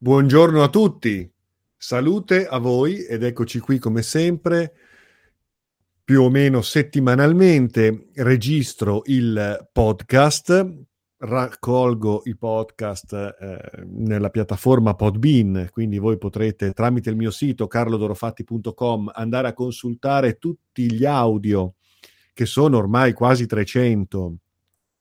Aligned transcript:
Buongiorno 0.00 0.62
a 0.62 0.68
tutti, 0.68 1.28
salute 1.76 2.46
a 2.46 2.58
voi 2.58 3.04
ed 3.04 3.24
eccoci 3.24 3.58
qui 3.58 3.80
come 3.80 4.02
sempre, 4.02 4.72
più 6.04 6.22
o 6.22 6.30
meno 6.30 6.62
settimanalmente, 6.62 8.10
registro 8.14 9.02
il 9.06 9.68
podcast, 9.72 10.84
raccolgo 11.16 12.20
i 12.26 12.36
podcast 12.36 13.12
eh, 13.12 13.58
nella 13.86 14.30
piattaforma 14.30 14.94
Podbean, 14.94 15.68
quindi 15.72 15.98
voi 15.98 16.16
potrete 16.16 16.70
tramite 16.70 17.10
il 17.10 17.16
mio 17.16 17.32
sito 17.32 17.66
carlodorofatti.com 17.66 19.10
andare 19.12 19.48
a 19.48 19.52
consultare 19.52 20.38
tutti 20.38 20.92
gli 20.92 21.06
audio 21.06 21.74
che 22.32 22.46
sono 22.46 22.76
ormai 22.76 23.12
quasi 23.14 23.46
300 23.46 24.36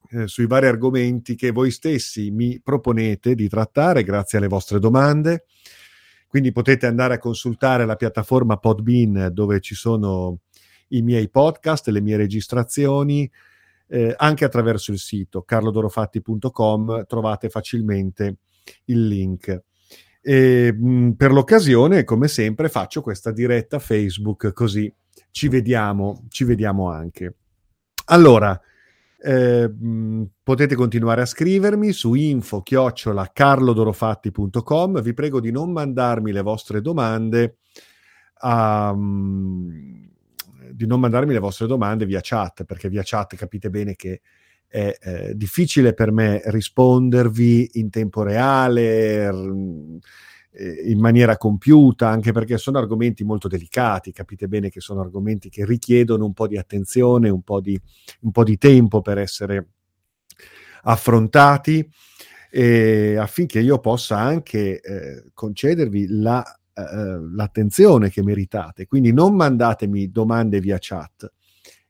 eh, 0.10 0.28
sui 0.28 0.48
vari 0.48 0.68
argomenti 0.68 1.36
che 1.36 1.52
voi 1.52 1.72
stessi 1.72 2.32
mi 2.32 2.60
proponete 2.62 3.36
di 3.36 3.48
trattare 3.48 4.04
grazie 4.04 4.38
alle 4.38 4.48
vostre 4.48 4.80
domande. 4.80 5.46
Quindi 6.28 6.52
potete 6.52 6.86
andare 6.86 7.16
a 7.16 7.20
consultare 7.20 7.86
la 7.86 7.96
piattaforma 7.96 8.58
Podbean 8.58 9.30
dove 9.32 9.60
ci 9.62 9.76
sono 9.76 10.40
i 10.90 11.02
miei 11.02 11.30
podcast, 11.30 11.88
le 11.88 12.02
mie 12.02 12.18
registrazioni, 12.18 13.30
eh, 13.88 14.14
anche 14.18 14.46
attraverso 14.46 14.92
il 14.92 15.00
sito 15.00 15.42
carlodorofatti.com 15.44 17.06
trovate 17.06 17.50
facilmente 17.50 18.38
il 18.86 19.08
link. 19.08 19.64
E, 20.22 20.74
mh, 20.74 21.12
per 21.12 21.32
l'occasione, 21.32 22.04
come 22.04 22.28
sempre, 22.28 22.70
faccio 22.70 23.02
questa 23.02 23.32
diretta 23.32 23.80
Facebook, 23.80 24.52
così 24.52 24.94
ci 25.32 25.48
vediamo, 25.48 26.26
ci 26.30 26.44
vediamo 26.44 26.90
anche. 26.90 27.36
Allora, 28.06 28.60
eh, 29.20 29.72
potete 30.44 30.76
continuare 30.76 31.22
a 31.22 31.26
scrivermi 31.26 31.92
su 31.92 32.14
info 32.14 32.62
chiocciola 32.62 33.32
carlodorofatti.com. 33.34 35.02
Vi 35.02 35.14
prego 35.14 35.40
di 35.40 35.52
non 35.52 35.72
mandarmi 35.72 36.32
le 36.32 36.42
vostre 36.42 36.82
domande 36.82 37.58
a, 38.40 38.92
um, 38.92 40.08
di 40.72 40.86
non 40.86 41.00
mandarmi 41.00 41.34
le 41.34 41.40
vostre 41.40 41.68
domande 41.68 42.06
via 42.06 42.20
chat, 42.22 42.64
perché 42.64 42.90
via 42.90 43.02
chat 43.04 43.36
capite 43.36 43.70
bene 43.70 43.96
che 43.96 44.22
è 44.68 44.96
eh, 45.00 45.34
difficile 45.36 45.94
per 45.94 46.12
me 46.12 46.42
rispondervi 46.46 47.72
in 47.74 47.90
tempo 47.90 48.22
reale, 48.22 49.32
r- 49.32 49.36
eh, 49.36 50.00
in 50.60 51.00
maniera 51.00 51.38
compiuta, 51.38 52.10
anche 52.10 52.32
perché 52.32 52.58
sono 52.58 52.80
argomenti 52.80 53.24
molto 53.24 53.48
delicati, 53.48 54.12
capite 54.12 54.48
bene 54.48 54.70
che 54.70 54.82
sono 54.82 55.02
argomenti 55.02 55.50
che 55.50 55.66
richiedono 55.66 56.26
un 56.26 56.34
po' 56.34 56.48
di 56.48 56.58
attenzione, 56.58 57.30
un 57.30 57.42
po' 57.42 57.62
di, 57.62 57.80
un 58.22 58.32
po 58.32 58.44
di 58.44 58.58
tempo 58.58 59.02
per 59.02 59.20
essere 59.20 59.68
affrontati, 60.84 61.88
eh, 62.50 63.18
affinché 63.18 63.60
io 63.60 63.80
possa 63.80 64.18
anche 64.18 64.80
eh, 64.80 65.24
concedervi 65.34 66.08
la, 66.08 66.44
eh, 66.74 67.20
l'attenzione 67.36 68.10
che 68.10 68.24
meritate. 68.24 68.88
Quindi 68.88 69.14
non 69.14 69.36
mandatemi 69.36 70.10
domande 70.10 70.60
via 70.60 70.78
chat, 70.80 71.32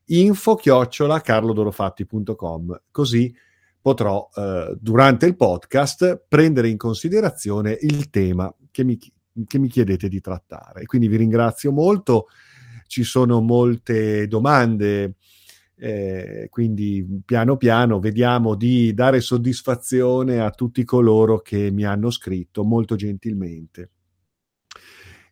info 0.06 0.56
chiocciola 0.56 1.20
carlodorofatti.com, 1.20 2.82
così 2.90 3.34
potrò 3.80 4.28
eh, 4.34 4.76
durante 4.80 5.26
il 5.26 5.36
podcast 5.36 6.24
prendere 6.28 6.68
in 6.68 6.76
considerazione 6.76 7.76
il 7.80 8.10
tema 8.10 8.52
che 8.70 8.84
mi, 8.84 8.98
che 9.46 9.58
mi 9.58 9.68
chiedete 9.68 10.08
di 10.08 10.20
trattare. 10.20 10.84
Quindi 10.84 11.08
vi 11.08 11.16
ringrazio 11.16 11.72
molto, 11.72 12.26
ci 12.86 13.04
sono 13.04 13.40
molte 13.40 14.26
domande. 14.26 15.14
Eh, 15.80 16.48
quindi 16.50 17.06
piano 17.24 17.56
piano 17.56 18.00
vediamo 18.00 18.56
di 18.56 18.92
dare 18.94 19.20
soddisfazione 19.20 20.40
a 20.40 20.50
tutti 20.50 20.82
coloro 20.82 21.38
che 21.38 21.70
mi 21.70 21.84
hanno 21.84 22.10
scritto 22.10 22.64
molto 22.64 22.96
gentilmente. 22.96 23.90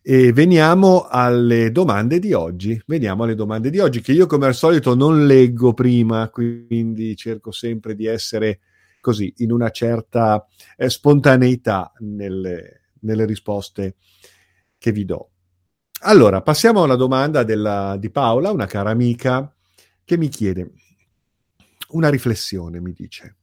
E 0.09 0.31
veniamo 0.31 1.01
alle 1.01 1.69
domande 1.69 2.19
di 2.19 2.31
oggi. 2.31 2.81
Veniamo 2.85 3.25
alle 3.25 3.35
domande 3.35 3.69
di 3.69 3.79
oggi, 3.79 3.99
che 3.99 4.13
io 4.13 4.25
come 4.25 4.45
al 4.45 4.55
solito 4.55 4.95
non 4.95 5.25
leggo 5.25 5.73
prima, 5.73 6.29
quindi 6.29 7.13
cerco 7.17 7.51
sempre 7.51 7.93
di 7.93 8.05
essere 8.05 8.61
così, 9.01 9.33
in 9.39 9.51
una 9.51 9.69
certa 9.69 10.47
eh, 10.77 10.89
spontaneità 10.89 11.91
nelle, 11.97 12.83
nelle, 13.01 13.25
risposte 13.25 13.95
che 14.77 14.93
vi 14.93 15.03
do. 15.03 15.31
Allora, 16.03 16.41
passiamo 16.41 16.83
alla 16.83 16.95
domanda 16.95 17.43
della, 17.43 17.97
di 17.99 18.09
Paola, 18.09 18.49
una 18.51 18.65
cara 18.65 18.91
amica, 18.91 19.53
che 20.05 20.17
mi 20.17 20.29
chiede 20.29 20.71
una 21.89 22.07
riflessione, 22.07 22.79
mi 22.79 22.93
dice, 22.93 23.35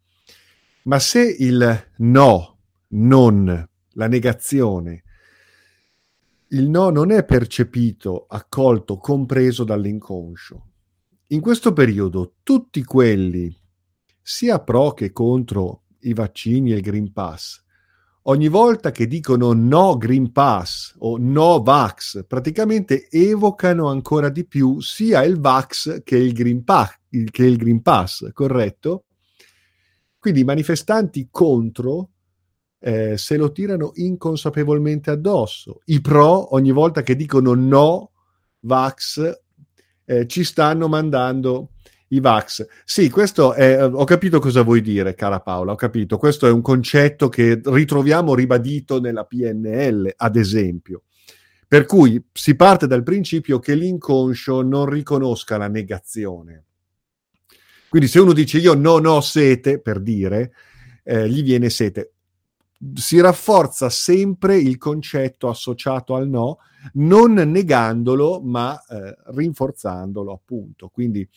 ma 0.85 0.99
se 0.99 1.21
il 1.41 1.91
no, 1.99 2.59
non, 2.89 3.69
la 3.91 4.07
negazione, 4.09 5.03
il 6.55 6.71
no 6.71 6.89
non 6.91 7.11
è 7.11 7.25
percepito, 7.25 8.27
accolto, 8.29 8.97
compreso 8.97 9.65
dall'inconscio. 9.65 10.67
In 11.29 11.41
questo 11.41 11.73
periodo 11.73 12.35
tutti 12.45 12.85
quelli, 12.85 13.53
sia 14.23 14.61
pro 14.61 14.93
che 14.93 15.11
contro 15.11 15.83
i 16.03 16.15
vaccini 16.15 16.71
e 16.71 16.77
il 16.77 16.81
Green 16.81 17.13
Pass, 17.13 17.61
ogni 18.23 18.47
volta 18.47 18.93
che 18.93 19.09
dicono 19.09 19.53
no 19.53 19.97
Green 19.97 20.31
Pass 20.31 20.95
o 20.99 21.17
no 21.19 21.61
Vax, 21.61 22.25
praticamente 22.25 23.09
evocano 23.11 23.89
ancora 23.89 24.29
di 24.29 24.47
più 24.47 24.81
sia 24.81 25.25
il 25.25 25.41
Vax 25.41 26.05
che 26.05 26.17
il 26.17 26.33
Green 26.33 26.63
Pass, 26.63 26.93
che 27.31 27.45
il 27.45 27.57
Green 27.57 27.83
Pass 27.83 28.31
corretto? 28.33 29.07
Quindi 30.21 30.41
i 30.41 30.45
manifestanti 30.45 31.27
contro 31.33 32.11
eh, 32.87 33.17
se 33.17 33.39
lo 33.39 33.51
tirano 33.51 33.93
inconsapevolmente 33.95 35.11
addosso. 35.11 35.81
I 35.87 36.03
pro, 36.03 36.55
ogni 36.55 36.71
volta 36.71 37.03
che 37.03 37.17
dicono 37.17 37.55
no, 37.55 38.11
Vax, 38.61 39.41
eh, 40.05 40.27
ci 40.27 40.45
stanno 40.45 40.87
mandando 40.87 41.71
i 42.09 42.21
Vax. 42.21 42.67
Sì, 42.85 43.09
questo 43.09 43.55
è, 43.55 43.83
ho 43.83 44.05
capito 44.05 44.39
cosa 44.39 44.61
vuoi 44.61 44.83
dire, 44.83 45.15
cara 45.15 45.41
Paola, 45.41 45.73
ho 45.73 45.77
capito. 45.77 46.19
Questo 46.19 46.47
è 46.47 46.51
un 46.51 46.61
concetto 46.61 47.31
che 47.31 47.59
ritroviamo 47.65 48.35
ribadito 48.35 49.01
nella 49.01 49.25
PNL, 49.25 50.13
ad 50.15 50.37
esempio. 50.37 51.05
Per 51.67 51.87
cui 51.87 52.23
si 52.35 52.55
parte 52.55 52.87
dal 52.87 53.03
principio 53.03 53.61
che 53.61 53.75
l'inconscio 53.75 54.61
non 54.61 54.85
riconosca 54.85 55.57
la 55.57 55.69
negazione. 55.69 56.65
Quindi 57.89 58.09
se 58.09 58.21
uno 58.21 58.35
dice 58.35 58.59
io 58.59 58.75
non 58.75 59.07
ho 59.07 59.23
sete, 59.23 59.81
per 59.81 60.01
dire, 60.01 60.53
eh, 61.03 61.31
gli 61.31 61.43
viene 61.43 61.71
sete 61.71 62.14
si 62.95 63.21
rafforza 63.21 63.89
sempre 63.89 64.57
il 64.57 64.79
concetto 64.79 65.49
associato 65.49 66.15
al 66.15 66.29
no, 66.29 66.59
non 66.95 67.33
negandolo, 67.33 68.41
ma 68.41 68.79
eh, 68.87 69.17
rinforzandolo, 69.27 70.33
appunto. 70.33 70.89
Quindi 70.89 71.29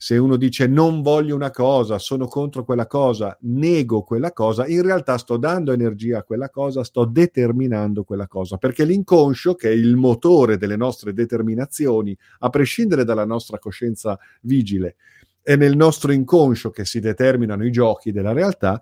se 0.00 0.16
uno 0.16 0.36
dice 0.36 0.68
non 0.68 1.02
voglio 1.02 1.34
una 1.34 1.50
cosa, 1.50 1.98
sono 1.98 2.26
contro 2.28 2.64
quella 2.64 2.86
cosa, 2.86 3.36
nego 3.42 4.02
quella 4.02 4.32
cosa, 4.32 4.64
in 4.68 4.82
realtà 4.82 5.18
sto 5.18 5.36
dando 5.36 5.72
energia 5.72 6.18
a 6.18 6.22
quella 6.22 6.50
cosa, 6.50 6.84
sto 6.84 7.04
determinando 7.04 8.04
quella 8.04 8.28
cosa, 8.28 8.58
perché 8.58 8.84
l'inconscio, 8.84 9.56
che 9.56 9.70
è 9.70 9.72
il 9.72 9.96
motore 9.96 10.56
delle 10.56 10.76
nostre 10.76 11.12
determinazioni, 11.12 12.16
a 12.38 12.48
prescindere 12.48 13.02
dalla 13.02 13.24
nostra 13.24 13.58
coscienza 13.58 14.16
vigile, 14.42 14.94
è 15.42 15.56
nel 15.56 15.76
nostro 15.76 16.12
inconscio 16.12 16.70
che 16.70 16.84
si 16.84 17.00
determinano 17.00 17.64
i 17.64 17.72
giochi 17.72 18.12
della 18.12 18.32
realtà, 18.32 18.80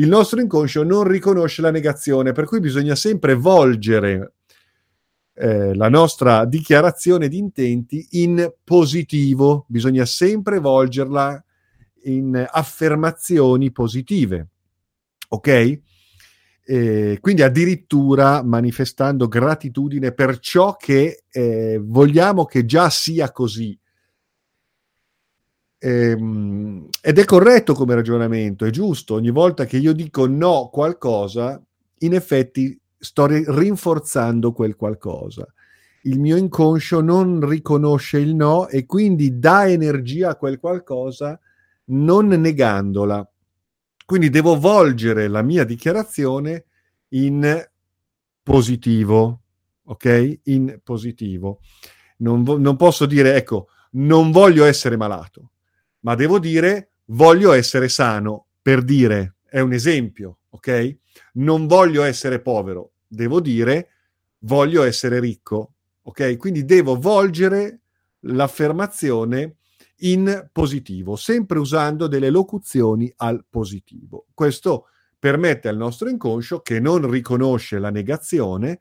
il 0.00 0.08
nostro 0.08 0.40
inconscio 0.40 0.84
non 0.84 1.04
riconosce 1.04 1.60
la 1.60 1.70
negazione, 1.70 2.32
per 2.32 2.44
cui 2.44 2.60
bisogna 2.60 2.94
sempre 2.94 3.34
volgere 3.34 4.34
eh, 5.34 5.74
la 5.74 5.88
nostra 5.88 6.44
dichiarazione 6.44 7.28
di 7.28 7.38
intenti 7.38 8.06
in 8.12 8.52
positivo, 8.62 9.64
bisogna 9.68 10.04
sempre 10.04 10.60
volgerla 10.60 11.42
in 12.04 12.46
affermazioni 12.48 13.72
positive. 13.72 14.48
Ok? 15.30 15.80
Eh, 16.64 17.18
quindi 17.20 17.42
addirittura 17.42 18.42
manifestando 18.44 19.26
gratitudine 19.26 20.12
per 20.12 20.38
ciò 20.38 20.76
che 20.76 21.24
eh, 21.28 21.80
vogliamo 21.82 22.44
che 22.44 22.64
già 22.64 22.88
sia 22.88 23.32
così 23.32 23.76
Ehm, 25.80 26.88
ed 27.00 27.18
è 27.18 27.24
corretto 27.24 27.72
come 27.74 27.94
ragionamento, 27.94 28.64
è 28.64 28.70
giusto. 28.70 29.14
Ogni 29.14 29.30
volta 29.30 29.64
che 29.64 29.76
io 29.76 29.92
dico 29.92 30.26
no 30.26 30.68
qualcosa, 30.72 31.62
in 31.98 32.14
effetti 32.14 32.78
sto 32.98 33.26
rinforzando 33.26 34.52
quel 34.52 34.76
qualcosa. 34.76 35.46
Il 36.02 36.18
mio 36.20 36.36
inconscio 36.36 37.00
non 37.00 37.46
riconosce 37.46 38.18
il 38.18 38.34
no 38.34 38.68
e 38.68 38.86
quindi 38.86 39.38
dà 39.38 39.68
energia 39.68 40.30
a 40.30 40.36
quel 40.36 40.58
qualcosa 40.58 41.38
non 41.86 42.26
negandola. 42.26 43.28
Quindi 44.04 44.30
devo 44.30 44.58
volgere 44.58 45.28
la 45.28 45.42
mia 45.42 45.64
dichiarazione 45.64 46.64
in 47.10 47.68
positivo, 48.42 49.40
ok? 49.84 50.40
In 50.44 50.80
positivo. 50.82 51.60
Non, 52.18 52.42
vo- 52.42 52.58
non 52.58 52.76
posso 52.76 53.06
dire, 53.06 53.36
ecco, 53.36 53.68
non 53.92 54.30
voglio 54.30 54.64
essere 54.64 54.96
malato 54.96 55.50
ma 56.00 56.14
devo 56.14 56.38
dire 56.38 56.90
voglio 57.06 57.52
essere 57.52 57.88
sano, 57.88 58.46
per 58.60 58.82
dire, 58.82 59.36
è 59.48 59.60
un 59.60 59.72
esempio, 59.72 60.38
ok? 60.50 60.96
Non 61.34 61.66
voglio 61.66 62.02
essere 62.02 62.40
povero, 62.40 62.92
devo 63.06 63.40
dire 63.40 63.90
voglio 64.40 64.82
essere 64.82 65.20
ricco, 65.20 65.74
ok? 66.02 66.36
Quindi 66.36 66.64
devo 66.64 66.98
volgere 66.98 67.80
l'affermazione 68.20 69.56
in 70.02 70.48
positivo, 70.52 71.16
sempre 71.16 71.58
usando 71.58 72.06
delle 72.06 72.30
locuzioni 72.30 73.12
al 73.16 73.44
positivo. 73.48 74.26
Questo 74.32 74.86
permette 75.18 75.68
al 75.68 75.76
nostro 75.76 76.08
inconscio, 76.08 76.60
che 76.60 76.78
non 76.78 77.10
riconosce 77.10 77.78
la 77.78 77.90
negazione, 77.90 78.80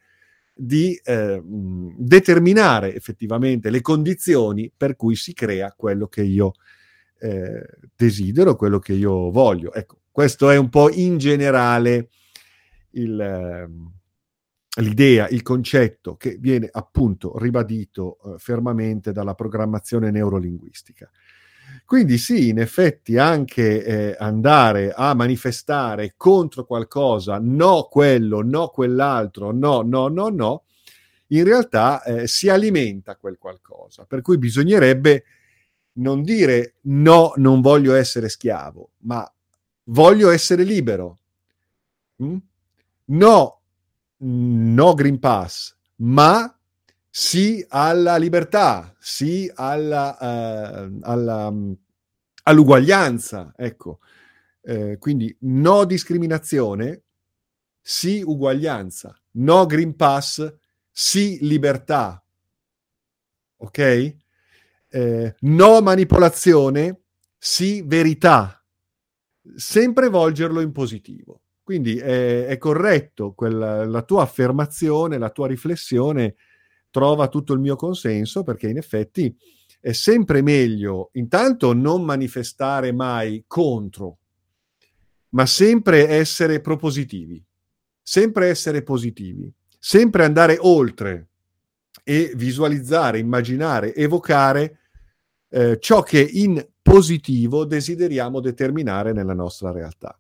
di 0.54 1.00
eh, 1.04 1.40
determinare 1.44 2.96
effettivamente 2.96 3.70
le 3.70 3.82
condizioni 3.82 4.72
per 4.76 4.96
cui 4.96 5.16
si 5.16 5.34
crea 5.34 5.74
quello 5.78 6.08
che 6.08 6.24
io 6.24 6.54
eh, 7.20 7.66
desidero, 7.96 8.56
quello 8.56 8.80
che 8.80 8.94
io 8.94 9.32
voglio. 9.32 9.74
Ecco, 9.74 10.02
questo 10.12 10.50
è 10.50 10.58
un 10.58 10.70
po' 10.70 10.90
in 10.92 11.18
generale 11.18 12.10
il, 12.92 13.20
eh, 13.20 13.70
l'idea, 14.82 15.28
il 15.28 15.42
concetto 15.42 16.16
che 16.16 16.38
viene 16.40 16.70
appunto 16.72 17.38
ribadito 17.38 18.18
eh, 18.24 18.38
fermamente 18.38 19.12
dalla 19.12 19.36
programmazione 19.36 20.12
neurolinguistica. 20.12 21.10
Quindi 21.86 22.18
sì, 22.18 22.50
in 22.50 22.60
effetti 22.60 23.18
anche 23.18 23.84
eh, 23.84 24.16
andare 24.20 24.92
a 24.94 25.14
manifestare 25.14 26.14
contro 26.18 26.66
qualcosa, 26.66 27.40
no 27.42 27.88
quello, 27.90 28.42
no 28.42 28.68
quell'altro, 28.68 29.52
no, 29.52 29.82
no, 29.82 30.08
no, 30.08 30.28
no, 30.30 30.64
in 31.28 31.44
realtà 31.44 32.04
eh, 32.04 32.28
si 32.28 32.50
alimenta 32.50 33.16
quel 33.16 33.38
qualcosa. 33.38 34.06
Per 34.06 34.22
cui 34.22 34.38
bisognerebbe 34.38 35.24
non 35.98 36.24
dire 36.24 36.76
no, 36.84 37.34
non 37.36 37.62
voglio 37.62 37.94
essere 37.94 38.30
schiavo, 38.30 38.92
ma 39.00 39.30
voglio 39.86 40.30
essere 40.30 40.64
libero. 40.64 41.18
Mm? 42.24 42.38
No, 43.06 43.62
no 44.18 44.94
Green 44.94 45.20
Pass, 45.20 45.76
ma 45.98 46.52
sì 47.10 47.66
alla 47.70 48.18
libertà, 48.18 48.96
sì 49.00 49.52
alla, 49.54 50.18
uh, 50.20 51.00
alla, 51.02 51.48
um, 51.48 51.76
all'uguaglianza, 52.44 53.54
ecco. 53.56 54.00
Eh, 54.62 54.98
quindi 54.98 55.34
no 55.42 55.86
discriminazione, 55.86 57.04
sì 57.82 58.22
uguaglianza, 58.22 59.18
no 59.34 59.66
Green 59.66 59.96
Pass, 59.96 60.54
sì 60.92 61.38
libertà, 61.42 62.22
ok? 63.58 64.16
Eh, 64.90 65.36
no 65.42 65.82
manipolazione, 65.82 67.02
sì 67.38 67.82
verità, 67.86 68.64
sempre 69.56 70.10
volgerlo 70.10 70.62
in 70.62 70.72
positivo. 70.72 71.42
Quindi 71.64 71.98
è, 71.98 72.46
è 72.46 72.58
corretto 72.58 73.34
quella, 73.34 73.86
la 73.86 74.02
tua 74.04 74.24
affermazione, 74.24 75.18
la 75.18 75.30
tua 75.30 75.48
riflessione 75.48 76.36
trova 76.90 77.28
tutto 77.28 77.54
il 77.54 77.60
mio 77.60 77.76
consenso 77.76 78.44
perché 78.44 78.70
in 78.70 78.78
effetti 78.78 79.36
è 79.80 79.92
sempre 79.92 80.42
meglio 80.42 81.10
intanto 81.14 81.74
non 81.74 82.04
manifestare 82.04 82.92
mai 82.92 83.44
contro, 83.48 84.18
ma 85.30 85.46
sempre 85.46 86.08
essere 86.08 86.62
propositivi, 86.62 87.44
sempre 88.02 88.48
essere 88.48 88.82
positivi, 88.82 89.54
sempre 89.78 90.24
andare 90.24 90.58
oltre 90.62 91.28
e 92.10 92.32
visualizzare, 92.36 93.20
immaginare, 93.20 93.94
evocare 93.94 94.78
eh, 95.50 95.78
ciò 95.78 96.04
che 96.04 96.22
in 96.22 96.66
positivo 96.82 97.66
desideriamo 97.66 98.40
determinare 98.40 99.12
nella 99.12 99.34
nostra 99.34 99.74
realtà. 99.74 100.18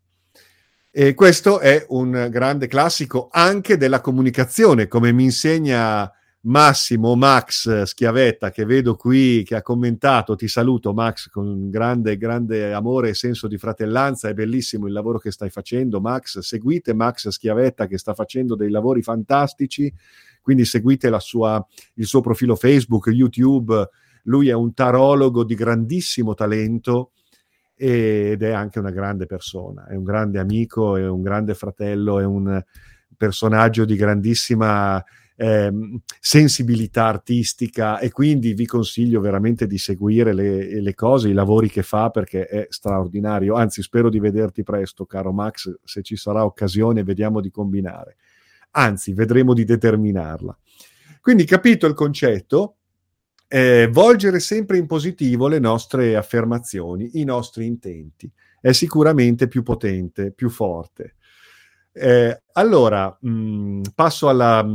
E 0.92 1.14
questo 1.14 1.60
è 1.60 1.86
un 1.90 2.28
grande 2.30 2.68
classico 2.68 3.30
anche 3.32 3.78
della 3.78 4.02
comunicazione, 4.02 4.90
come 4.90 5.14
mi 5.14 5.24
insegna 5.24 6.12
Massimo 6.42 7.16
Max 7.16 7.84
Schiavetta, 7.84 8.52
che 8.52 8.66
vedo 8.66 8.98
qui, 8.98 9.44
che 9.44 9.56
ha 9.56 9.62
commentato. 9.62 10.36
Ti 10.36 10.50
saluto, 10.50 10.94
Max, 10.94 11.30
con 11.30 11.70
grande, 11.70 12.18
grande 12.18 12.74
amore 12.74 13.10
e 13.10 13.14
senso 13.14 13.48
di 13.48 13.58
fratellanza. 13.58 14.28
È 14.28 14.34
bellissimo 14.34 14.88
il 14.88 14.94
lavoro 14.94 15.20
che 15.20 15.32
stai 15.32 15.50
facendo, 15.50 16.02
Max. 16.02 16.40
Seguite 16.40 16.94
Max 16.94 17.30
Schiavetta, 17.30 17.88
che 17.88 17.98
sta 17.98 18.14
facendo 18.14 18.56
dei 18.56 18.70
lavori 18.70 19.02
fantastici. 19.02 19.94
Quindi 20.48 20.64
seguite 20.64 21.14
sua, 21.20 21.62
il 21.96 22.06
suo 22.06 22.22
profilo 22.22 22.56
Facebook, 22.56 23.08
YouTube. 23.08 23.90
Lui 24.24 24.48
è 24.48 24.54
un 24.54 24.74
tarologo 24.74 25.44
di 25.44 25.56
grandissimo 25.56 26.36
talento 26.36 27.12
ed 27.76 28.42
è 28.42 28.52
anche 28.52 28.80
una 28.80 28.92
grande 28.92 29.26
persona. 29.26 29.86
È 29.88 29.96
un 29.96 30.06
grande 30.06 30.40
amico, 30.40 30.96
è 30.96 31.06
un 31.06 31.22
grande 31.22 31.54
fratello, 31.54 32.22
è 32.22 32.24
un 32.24 32.64
personaggio 33.18 33.84
di 33.84 33.98
grandissima 33.98 35.04
eh, 35.36 36.00
sensibilità 36.18 37.08
artistica 37.08 38.00
e 38.00 38.10
quindi 38.10 38.54
vi 38.54 38.66
consiglio 38.66 39.20
veramente 39.20 39.68
di 39.68 39.78
seguire 39.78 40.34
le, 40.34 40.80
le, 40.80 40.94
cose, 40.94 41.28
i 41.28 41.34
lavori 41.34 41.70
che 41.70 41.84
fa 41.84 42.10
perché 42.10 42.46
è 42.46 42.68
straordinario. 42.70 43.56
Anzi, 43.56 43.82
spero 43.82 44.10
di 44.10 44.22
vederti 44.22 44.64
presto, 44.64 45.06
caro 45.06 45.34
Max, 45.34 45.78
se 45.84 46.04
ci 46.04 46.16
sarà 46.16 46.46
occasione, 46.46 47.04
vediamo 47.04 47.42
di 47.42 47.52
combinare. 47.52 48.16
Anzi, 48.72 49.14
vedremo 49.14 49.54
di 49.54 49.64
determinarla. 49.64 50.58
Quindi, 51.22 51.46
capito 51.46 51.88
il 51.88 51.94
concetto? 51.94 52.76
Eh, 53.48 53.88
volgere 53.92 54.40
sempre 54.40 54.78
in 54.78 54.88
positivo 54.88 55.48
le 55.48 55.60
nostre 55.60 56.16
affermazioni, 56.16 57.20
i 57.20 57.24
nostri 57.24 57.66
intenti. 57.66 58.30
È 58.60 58.72
sicuramente 58.72 59.48
più 59.48 59.64
potente, 59.64 60.32
più 60.32 60.50
forte. 60.50 61.16
Eh, 61.92 62.44
allora, 62.54 63.16
mh, 63.20 63.30
mm, 63.30 63.82
passo 63.96 64.30
alla, 64.30 64.66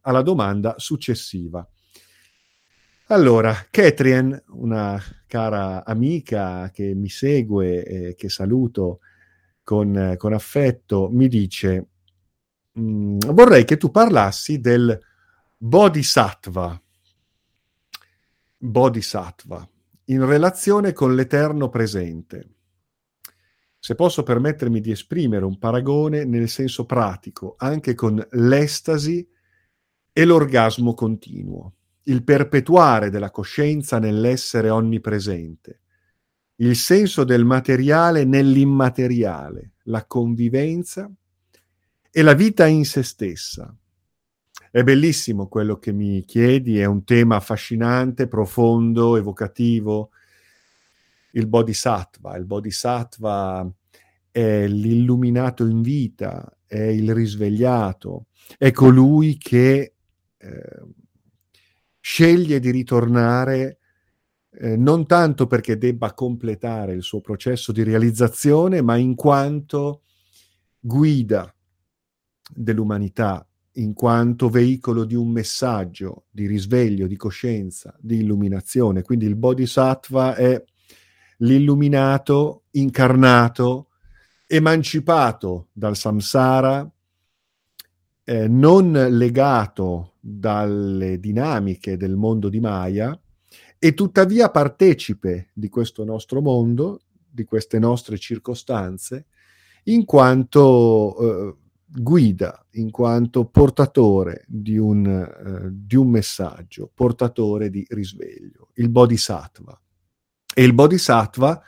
alla 0.00 0.22
domanda 0.22 0.74
successiva. 0.78 1.66
Allora, 3.08 3.54
Catrian, 3.70 4.42
una 4.52 5.00
cara 5.26 5.84
amica 5.84 6.70
che 6.72 6.94
mi 6.94 7.08
segue 7.10 7.84
e 7.84 8.14
che 8.14 8.28
saluto 8.28 9.00
con, 9.62 10.14
con 10.16 10.32
affetto, 10.32 11.10
mi 11.12 11.28
dice, 11.28 11.88
mm, 12.78 13.18
vorrei 13.32 13.64
che 13.64 13.76
tu 13.76 13.90
parlassi 13.90 14.60
del 14.60 14.98
bodhisattva, 15.56 16.80
bodhisattva, 18.58 19.68
in 20.06 20.26
relazione 20.26 20.92
con 20.92 21.14
l'eterno 21.14 21.68
presente. 21.68 22.48
Se 23.78 23.94
posso 23.94 24.22
permettermi 24.22 24.80
di 24.80 24.90
esprimere 24.90 25.44
un 25.44 25.58
paragone 25.58 26.24
nel 26.24 26.48
senso 26.48 26.86
pratico, 26.86 27.54
anche 27.58 27.94
con 27.94 28.26
l'estasi 28.32 29.28
e 30.12 30.24
l'orgasmo 30.24 30.94
continuo, 30.94 31.74
il 32.04 32.22
perpetuare 32.24 33.10
della 33.10 33.30
coscienza 33.30 33.98
nell'essere 33.98 34.70
onnipresente, 34.70 35.80
il 36.56 36.76
senso 36.76 37.24
del 37.24 37.44
materiale 37.44 38.24
nell'immateriale, 38.24 39.72
la 39.84 40.06
convivenza 40.06 41.10
e 42.16 42.22
la 42.22 42.34
vita 42.34 42.66
in 42.66 42.84
se 42.84 43.02
stessa. 43.02 43.76
È 44.70 44.82
bellissimo 44.84 45.48
quello 45.48 45.78
che 45.78 45.92
mi 45.92 46.24
chiedi, 46.24 46.78
è 46.78 46.84
un 46.84 47.02
tema 47.02 47.36
affascinante, 47.36 48.28
profondo, 48.28 49.16
evocativo. 49.16 50.10
Il 51.32 51.48
bodhisattva, 51.48 52.36
il 52.36 52.44
bodhisattva 52.44 53.68
è 54.30 54.66
l'illuminato 54.68 55.66
in 55.66 55.82
vita, 55.82 56.56
è 56.66 56.82
il 56.82 57.12
risvegliato, 57.12 58.26
è 58.58 58.70
colui 58.70 59.36
che 59.36 59.94
Ehm, 60.44 60.92
sceglie 62.00 62.60
di 62.60 62.70
ritornare 62.70 63.78
eh, 64.50 64.76
non 64.76 65.06
tanto 65.06 65.46
perché 65.46 65.78
debba 65.78 66.12
completare 66.12 66.92
il 66.92 67.02
suo 67.02 67.22
processo 67.22 67.72
di 67.72 67.82
realizzazione, 67.82 68.82
ma 68.82 68.96
in 68.96 69.14
quanto 69.14 70.02
guida 70.78 71.53
dell'umanità, 72.52 73.46
in 73.74 73.92
quanto 73.94 74.48
veicolo 74.48 75.04
di 75.04 75.14
un 75.14 75.30
messaggio 75.30 76.26
di 76.30 76.46
risveglio, 76.46 77.06
di 77.06 77.16
coscienza, 77.16 77.96
di 78.00 78.18
illuminazione. 78.18 79.02
Quindi 79.02 79.26
il 79.26 79.36
Bodhisattva 79.36 80.34
è 80.34 80.62
l'illuminato 81.38 82.64
incarnato, 82.72 83.88
emancipato 84.46 85.68
dal 85.72 85.96
samsara, 85.96 86.88
eh, 88.24 88.48
non 88.48 88.92
legato 88.92 90.14
dalle 90.20 91.18
dinamiche 91.18 91.96
del 91.96 92.16
mondo 92.16 92.48
di 92.48 92.60
Maya 92.60 93.18
e 93.78 93.92
tuttavia 93.92 94.50
partecipe 94.50 95.50
di 95.52 95.68
questo 95.68 96.04
nostro 96.04 96.40
mondo, 96.40 97.02
di 97.28 97.44
queste 97.44 97.78
nostre 97.78 98.16
circostanze, 98.16 99.26
in 99.84 100.04
quanto 100.04 101.18
eh, 101.18 101.56
guida, 101.96 102.66
in 102.72 102.90
quanto 102.90 103.44
portatore 103.44 104.44
di 104.48 104.76
un, 104.76 105.06
eh, 105.06 105.68
di 105.70 105.96
un 105.96 106.08
messaggio, 106.08 106.90
portatore 106.92 107.70
di 107.70 107.84
risveglio, 107.88 108.70
il 108.74 108.88
Bodhisattva. 108.88 109.80
E 110.56 110.64
il 110.64 110.72
Bodhisattva 110.72 111.62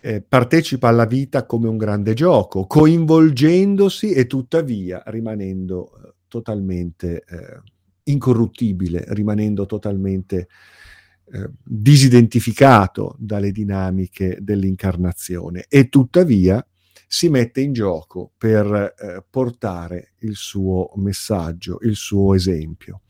eh, 0.00 0.22
partecipa 0.22 0.88
alla 0.88 1.06
vita 1.06 1.44
come 1.46 1.68
un 1.68 1.76
grande 1.76 2.14
gioco, 2.14 2.66
coinvolgendosi 2.66 4.12
e 4.12 4.26
tuttavia 4.26 5.02
rimanendo 5.06 5.92
eh, 5.96 6.14
totalmente 6.28 7.24
eh, 7.26 7.60
incorruttibile, 8.04 9.04
rimanendo 9.08 9.66
totalmente 9.66 10.48
eh, 11.26 11.50
disidentificato 11.62 13.16
dalle 13.18 13.50
dinamiche 13.50 14.38
dell'incarnazione 14.40 15.64
e 15.68 15.88
tuttavia 15.88 16.64
si 17.06 17.28
mette 17.28 17.60
in 17.60 17.72
gioco 17.72 18.32
per 18.36 18.66
eh, 18.66 19.24
portare 19.28 20.14
il 20.20 20.34
suo 20.34 20.90
messaggio, 20.96 21.78
il 21.82 21.96
suo 21.96 22.34
esempio. 22.34 23.02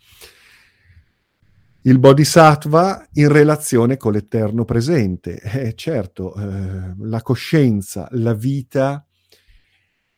Il 1.86 1.98
bodhisattva 1.98 3.06
in 3.14 3.28
relazione 3.28 3.98
con 3.98 4.12
l'eterno 4.12 4.64
presente. 4.64 5.38
Eh, 5.40 5.74
certo, 5.74 6.34
eh, 6.34 6.94
la 6.98 7.20
coscienza, 7.20 8.08
la 8.12 8.32
vita 8.32 9.06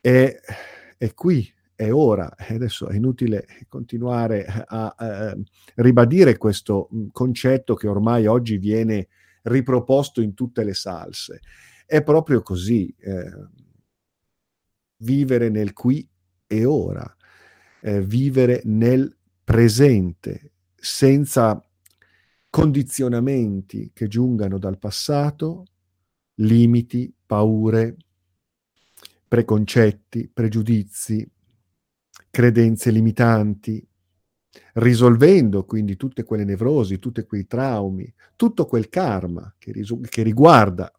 è, 0.00 0.32
è 0.96 1.14
qui, 1.14 1.52
è 1.74 1.92
ora. 1.92 2.34
E 2.36 2.54
adesso 2.54 2.86
è 2.86 2.94
inutile 2.94 3.46
continuare 3.68 4.44
a, 4.44 4.94
a 4.96 5.36
ribadire 5.74 6.36
questo 6.36 6.88
mm, 6.94 7.08
concetto 7.10 7.74
che 7.74 7.88
ormai 7.88 8.26
oggi 8.26 8.58
viene 8.58 9.08
riproposto 9.42 10.20
in 10.20 10.34
tutte 10.34 10.62
le 10.62 10.74
salse. 10.74 11.40
È 11.84 12.02
proprio 12.02 12.42
così. 12.42 12.94
Eh, 12.98 13.64
vivere 14.98 15.48
nel 15.48 15.72
qui 15.72 16.06
e 16.46 16.64
ora, 16.64 17.16
eh, 17.80 18.00
vivere 18.00 18.62
nel 18.64 19.14
presente, 19.44 20.52
senza 20.74 21.60
condizionamenti 22.48 23.90
che 23.92 24.08
giungano 24.08 24.58
dal 24.58 24.78
passato, 24.78 25.64
limiti, 26.36 27.12
paure, 27.26 27.96
preconcetti, 29.28 30.30
pregiudizi, 30.32 31.28
credenze 32.30 32.90
limitanti, 32.90 33.86
risolvendo 34.74 35.64
quindi 35.64 35.96
tutte 35.96 36.24
quelle 36.24 36.44
nevrosi, 36.44 36.98
tutti 36.98 37.24
quei 37.24 37.46
traumi, 37.46 38.12
tutto 38.36 38.66
quel 38.66 38.88
karma 38.88 39.54
che, 39.58 39.72
risu- 39.72 40.06
che 40.06 40.22
riguarda 40.22 40.90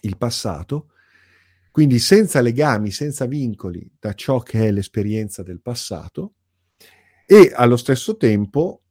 il 0.00 0.16
passato, 0.16 0.88
quindi 1.72 1.98
senza 1.98 2.42
legami, 2.42 2.90
senza 2.90 3.24
vincoli 3.24 3.90
da 3.98 4.12
ciò 4.12 4.40
che 4.40 4.66
è 4.66 4.70
l'esperienza 4.70 5.42
del 5.42 5.62
passato 5.62 6.34
e 7.26 7.50
allo 7.54 7.78
stesso 7.78 8.18
tempo 8.18 8.82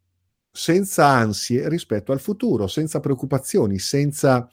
senza 0.51 1.07
ansie 1.07 1.69
rispetto 1.69 2.11
al 2.11 2.19
futuro, 2.19 2.65
senza 2.65 2.99
preoccupazioni, 2.99 3.77
senza 3.77 4.49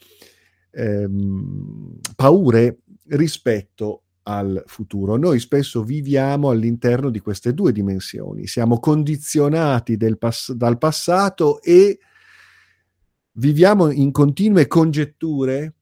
ehm, 0.69 1.99
paure 2.15 2.81
rispetto 3.07 4.03
al 4.23 4.63
futuro. 4.67 5.17
Noi 5.17 5.39
spesso 5.39 5.83
viviamo 5.83 6.51
all'interno 6.51 7.09
di 7.09 7.19
queste 7.19 7.55
due 7.55 7.71
dimensioni, 7.71 8.45
siamo 8.45 8.79
condizionati 8.79 9.97
pass- 10.19 10.51
dal 10.51 10.77
passato 10.77 11.61
e 11.63 11.97
viviamo 13.33 13.89
in 13.89 14.11
continue 14.11 14.67
congetture 14.67 15.73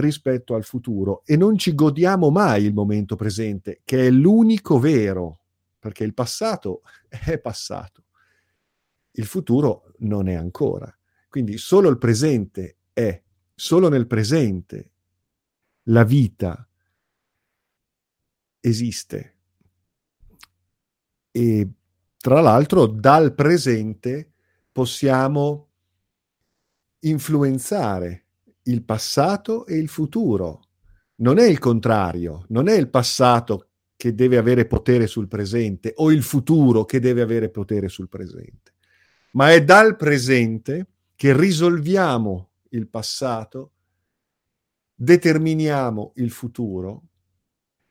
rispetto 0.00 0.54
al 0.54 0.64
futuro 0.64 1.22
e 1.24 1.36
non 1.36 1.56
ci 1.56 1.74
godiamo 1.74 2.30
mai 2.30 2.64
il 2.64 2.74
momento 2.74 3.16
presente, 3.16 3.80
che 3.84 4.06
è 4.06 4.10
l'unico 4.10 4.78
vero, 4.78 5.40
perché 5.78 6.04
il 6.04 6.14
passato 6.14 6.82
è 7.08 7.38
passato, 7.38 8.04
il 9.12 9.26
futuro 9.26 9.92
non 9.98 10.28
è 10.28 10.34
ancora. 10.34 10.92
Quindi 11.28 11.58
solo 11.58 11.88
il 11.88 11.98
presente 11.98 12.78
è, 12.92 13.22
solo 13.54 13.88
nel 13.88 14.06
presente 14.06 14.90
la 15.84 16.04
vita 16.04 16.68
esiste. 18.60 19.34
E 21.30 21.70
tra 22.16 22.40
l'altro 22.40 22.86
dal 22.86 23.34
presente 23.34 24.32
possiamo 24.72 25.68
influenzare 27.00 28.26
il 28.70 28.84
passato 28.84 29.66
e 29.66 29.76
il 29.76 29.88
futuro. 29.88 30.62
Non 31.16 31.38
è 31.38 31.44
il 31.44 31.58
contrario, 31.58 32.44
non 32.48 32.68
è 32.68 32.76
il 32.76 32.88
passato 32.88 33.68
che 33.96 34.14
deve 34.14 34.38
avere 34.38 34.66
potere 34.66 35.06
sul 35.06 35.28
presente 35.28 35.92
o 35.96 36.10
il 36.10 36.22
futuro 36.22 36.84
che 36.86 37.00
deve 37.00 37.20
avere 37.20 37.50
potere 37.50 37.88
sul 37.88 38.08
presente, 38.08 38.74
ma 39.32 39.52
è 39.52 39.62
dal 39.62 39.96
presente 39.96 40.86
che 41.14 41.36
risolviamo 41.36 42.50
il 42.70 42.88
passato, 42.88 43.72
determiniamo 44.94 46.12
il 46.16 46.30
futuro 46.30 47.02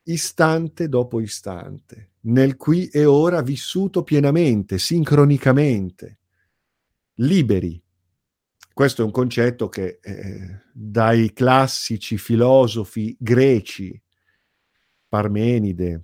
istante 0.03 0.89
dopo 0.89 1.19
istante, 1.19 2.13
nel 2.21 2.55
qui 2.55 2.87
e 2.87 3.05
ora 3.05 3.43
vissuto 3.43 4.01
pienamente, 4.01 4.79
sincronicamente, 4.79 6.17
liberi. 7.15 7.79
Questo 8.79 9.01
è 9.01 9.05
un 9.05 9.11
concetto 9.11 9.67
che 9.67 9.99
eh, 10.01 10.61
dai 10.71 11.33
classici 11.33 12.17
filosofi 12.17 13.13
greci, 13.19 14.01
Parmenide, 15.05 16.03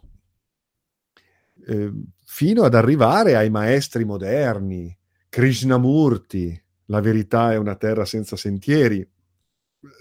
eh, 1.67 1.93
fino 2.25 2.63
ad 2.63 2.73
arrivare 2.73 3.37
ai 3.37 3.49
maestri 3.49 4.03
moderni, 4.03 4.93
Krishnamurti, 5.29 6.63
la 6.87 6.99
verità 6.99 7.53
è 7.53 7.55
una 7.55 7.77
terra 7.77 8.03
senza 8.03 8.35
sentieri, 8.35 9.09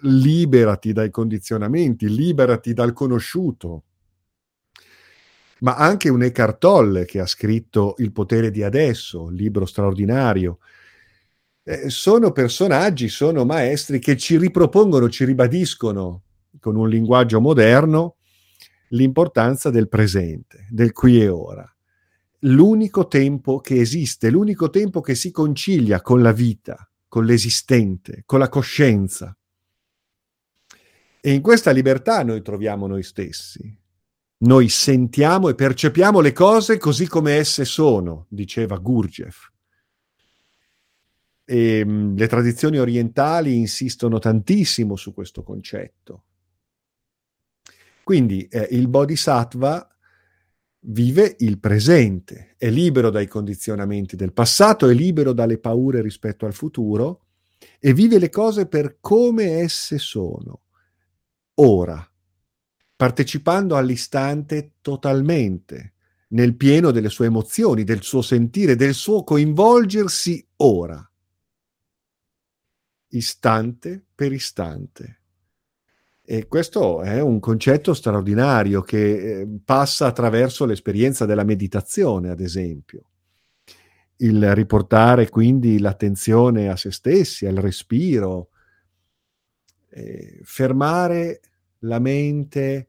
liberati 0.00 0.92
dai 0.92 1.10
condizionamenti, 1.10 2.12
liberati 2.12 2.72
dal 2.72 2.92
conosciuto, 2.92 3.84
ma 5.60 5.76
anche 5.76 6.08
un 6.08 6.24
Eckhart 6.24 6.58
Tolle 6.58 7.04
che 7.04 7.20
ha 7.20 7.26
scritto 7.26 7.94
Il 7.98 8.10
potere 8.10 8.50
di 8.50 8.64
adesso, 8.64 9.28
libro 9.28 9.64
straordinario. 9.64 10.58
Eh, 11.66 11.88
sono 11.88 12.30
personaggi, 12.30 13.09
sono 13.09 13.47
maestri 13.47 13.99
che 13.99 14.18
ci 14.18 14.37
ripropongono, 14.37 15.09
ci 15.09 15.25
ribadiscono 15.25 16.25
con 16.61 16.76
un 16.76 16.90
linguaggio 16.90 17.40
moderno 17.40 18.16
l'importanza 18.88 19.71
del 19.71 19.88
presente, 19.88 20.66
del 20.71 20.92
qui 20.92 21.23
e 21.23 21.28
ora. 21.28 21.66
L'unico 22.40 23.09
tempo 23.09 23.61
che 23.61 23.80
esiste, 23.80 24.28
l'unico 24.28 24.68
tempo 24.68 25.00
che 25.00 25.14
si 25.14 25.30
concilia 25.30 26.02
con 26.02 26.21
la 26.21 26.33
vita, 26.33 26.87
con 27.09 27.25
l'esistente, 27.25 28.25
con 28.26 28.40
la 28.40 28.50
coscienza. 28.50 29.35
E 31.18 31.33
in 31.33 31.40
questa 31.40 31.71
libertà 31.71 32.23
noi 32.23 32.42
troviamo 32.42 32.87
noi 32.87 33.02
stessi, 33.02 33.75
noi 34.38 34.68
sentiamo 34.68 35.49
e 35.49 35.54
percepiamo 35.54 36.21
le 36.21 36.33
cose 36.33 36.76
così 36.76 37.09
come 37.09 37.37
esse 37.37 37.64
sono, 37.64 38.26
diceva 38.28 38.76
Gurdjieff. 38.76 39.52
E, 41.44 41.84
mh, 41.84 42.16
le 42.16 42.26
tradizioni 42.26 42.78
orientali 42.78 43.56
insistono 43.56 44.18
tantissimo 44.18 44.96
su 44.96 45.12
questo 45.12 45.42
concetto. 45.42 46.24
Quindi 48.02 48.46
eh, 48.48 48.68
il 48.70 48.88
bodhisattva 48.88 49.88
vive 50.86 51.36
il 51.38 51.58
presente, 51.58 52.54
è 52.58 52.68
libero 52.68 53.10
dai 53.10 53.26
condizionamenti 53.26 54.16
del 54.16 54.32
passato, 54.32 54.88
è 54.88 54.94
libero 54.94 55.32
dalle 55.32 55.58
paure 55.58 56.02
rispetto 56.02 56.44
al 56.44 56.52
futuro 56.52 57.26
e 57.78 57.94
vive 57.94 58.18
le 58.18 58.28
cose 58.28 58.66
per 58.66 58.98
come 59.00 59.60
esse 59.60 59.98
sono, 59.98 60.62
ora 61.54 62.06
partecipando 62.96 63.76
all'istante 63.76 64.74
totalmente, 64.80 65.92
nel 66.28 66.56
pieno 66.56 66.90
delle 66.90 67.10
sue 67.10 67.26
emozioni, 67.26 67.84
del 67.84 68.02
suo 68.02 68.22
sentire, 68.22 68.76
del 68.76 68.94
suo 68.94 69.24
coinvolgersi 69.24 70.46
ora, 70.56 71.06
istante 73.16 74.02
per 74.14 74.33
istante. 74.33 75.21
E 76.26 76.47
questo 76.47 77.02
è 77.02 77.21
un 77.21 77.38
concetto 77.38 77.92
straordinario 77.92 78.80
che 78.80 79.40
eh, 79.40 79.49
passa 79.62 80.06
attraverso 80.06 80.64
l'esperienza 80.64 81.26
della 81.26 81.44
meditazione, 81.44 82.30
ad 82.30 82.40
esempio. 82.40 83.11
Il 84.16 84.54
riportare 84.54 85.28
quindi 85.28 85.78
l'attenzione 85.78 86.68
a 86.71 86.76
se 86.76 86.92
stessi, 86.92 87.47
al 87.47 87.56
respiro, 87.56 88.50
eh, 89.90 90.40
fermare 90.42 91.40
la 91.80 91.99
mente 91.99 92.88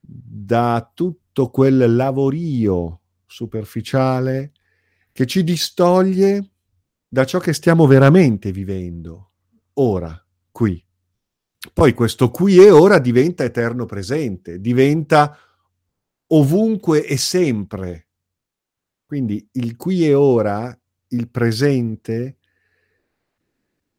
da 0.00 0.90
tutto 0.94 1.50
quel 1.50 1.94
lavorio 1.94 3.00
superficiale 3.26 4.52
che 5.12 5.26
ci 5.26 5.44
distoglie 5.44 6.52
da 7.06 7.24
ciò 7.24 7.38
che 7.38 7.52
stiamo 7.52 7.86
veramente 7.86 8.52
vivendo, 8.52 9.27
ora, 9.78 10.24
qui. 10.50 10.82
Poi 11.72 11.92
questo 11.92 12.30
qui 12.30 12.58
e 12.58 12.70
ora 12.70 12.98
diventa 12.98 13.44
eterno 13.44 13.84
presente, 13.84 14.60
diventa 14.60 15.36
ovunque 16.28 17.04
e 17.04 17.16
sempre. 17.16 18.06
Quindi 19.04 19.46
il 19.52 19.76
qui 19.76 20.06
e 20.06 20.14
ora, 20.14 20.76
il 21.08 21.30
presente, 21.30 22.36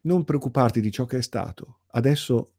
non 0.02 0.24
preoccuparti 0.24 0.80
di 0.82 0.92
ciò 0.92 1.06
che 1.06 1.18
è 1.18 1.22
stato. 1.22 1.80
Adesso 1.92 2.52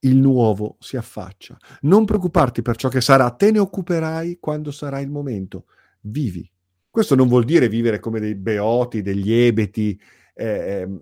il 0.00 0.16
nuovo 0.16 0.76
si 0.78 0.96
affaccia. 0.96 1.56
Non 1.82 2.04
preoccuparti 2.04 2.62
per 2.62 2.76
ciò 2.76 2.88
che 2.88 3.00
sarà, 3.00 3.30
te 3.30 3.50
ne 3.50 3.58
occuperai 3.58 4.38
quando 4.38 4.70
sarà 4.70 5.00
il 5.00 5.10
momento. 5.10 5.66
Vivi. 6.02 6.48
Questo 6.88 7.14
non 7.14 7.28
vuol 7.28 7.44
dire 7.44 7.68
vivere 7.68 7.98
come 7.98 8.20
dei 8.20 8.34
beoti, 8.34 9.02
degli 9.02 9.32
ebeti, 9.32 10.00
eh, 10.34 10.80
ehm, 10.80 11.00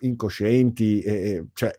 incoscienti, 0.00 1.00
eh, 1.00 1.46
cioè, 1.52 1.72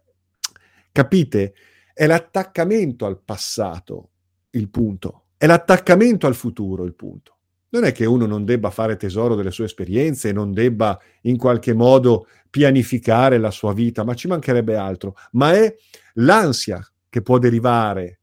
capite? 0.92 1.54
È 1.94 2.06
l'attaccamento 2.06 3.06
al 3.06 3.20
passato 3.20 4.10
il 4.52 4.70
punto, 4.70 5.26
è 5.38 5.46
l'attaccamento 5.46 6.28
al 6.28 6.36
futuro 6.36 6.84
il 6.84 6.94
punto. 6.94 7.38
Non 7.70 7.84
è 7.84 7.92
che 7.92 8.06
uno 8.06 8.26
non 8.26 8.46
debba 8.46 8.70
fare 8.70 8.96
tesoro 8.96 9.36
delle 9.36 9.52
sue 9.52 9.66
esperienze 9.66 10.30
e 10.30 10.34
non 10.34 10.54
debba 10.54 10.98
in 11.22 11.38
qualche 11.38 11.74
modo 11.74 12.28
pianificare 12.50 13.38
la 13.38 13.52
sua 13.52 13.74
vita, 13.74 14.06
ma 14.06 14.14
ci 14.14 14.28
mancherebbe 14.28 14.78
altro, 14.78 15.16
ma 15.32 15.54
è 15.54 15.76
l'ansia 16.14 16.86
che 17.10 17.22
può 17.22 17.38
derivare 17.38 18.20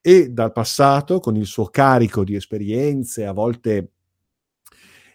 e 0.00 0.30
dal 0.30 0.52
passato 0.52 1.20
con 1.20 1.36
il 1.36 1.46
suo 1.46 1.66
carico 1.66 2.24
di 2.24 2.34
esperienze 2.34 3.26
a 3.26 3.32
volte, 3.32 3.90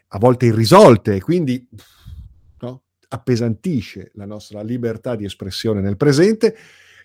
a 0.07 0.19
volte 0.19 0.45
irrisolte, 0.45 1.19
quindi 1.19 1.67
appesantisce 3.07 4.11
la 4.15 4.25
nostra 4.25 4.61
libertà 4.61 5.15
di 5.15 5.25
espressione 5.25 5.81
nel 5.81 5.97
presente, 5.97 6.55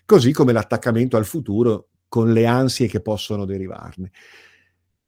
così 0.05 0.31
come 0.31 0.53
l'attaccamento 0.53 1.17
al 1.17 1.25
futuro 1.25 1.89
con 2.07 2.33
le 2.33 2.45
ansie 2.45 2.87
che 2.87 3.01
possono 3.01 3.45
derivarne. 3.45 4.11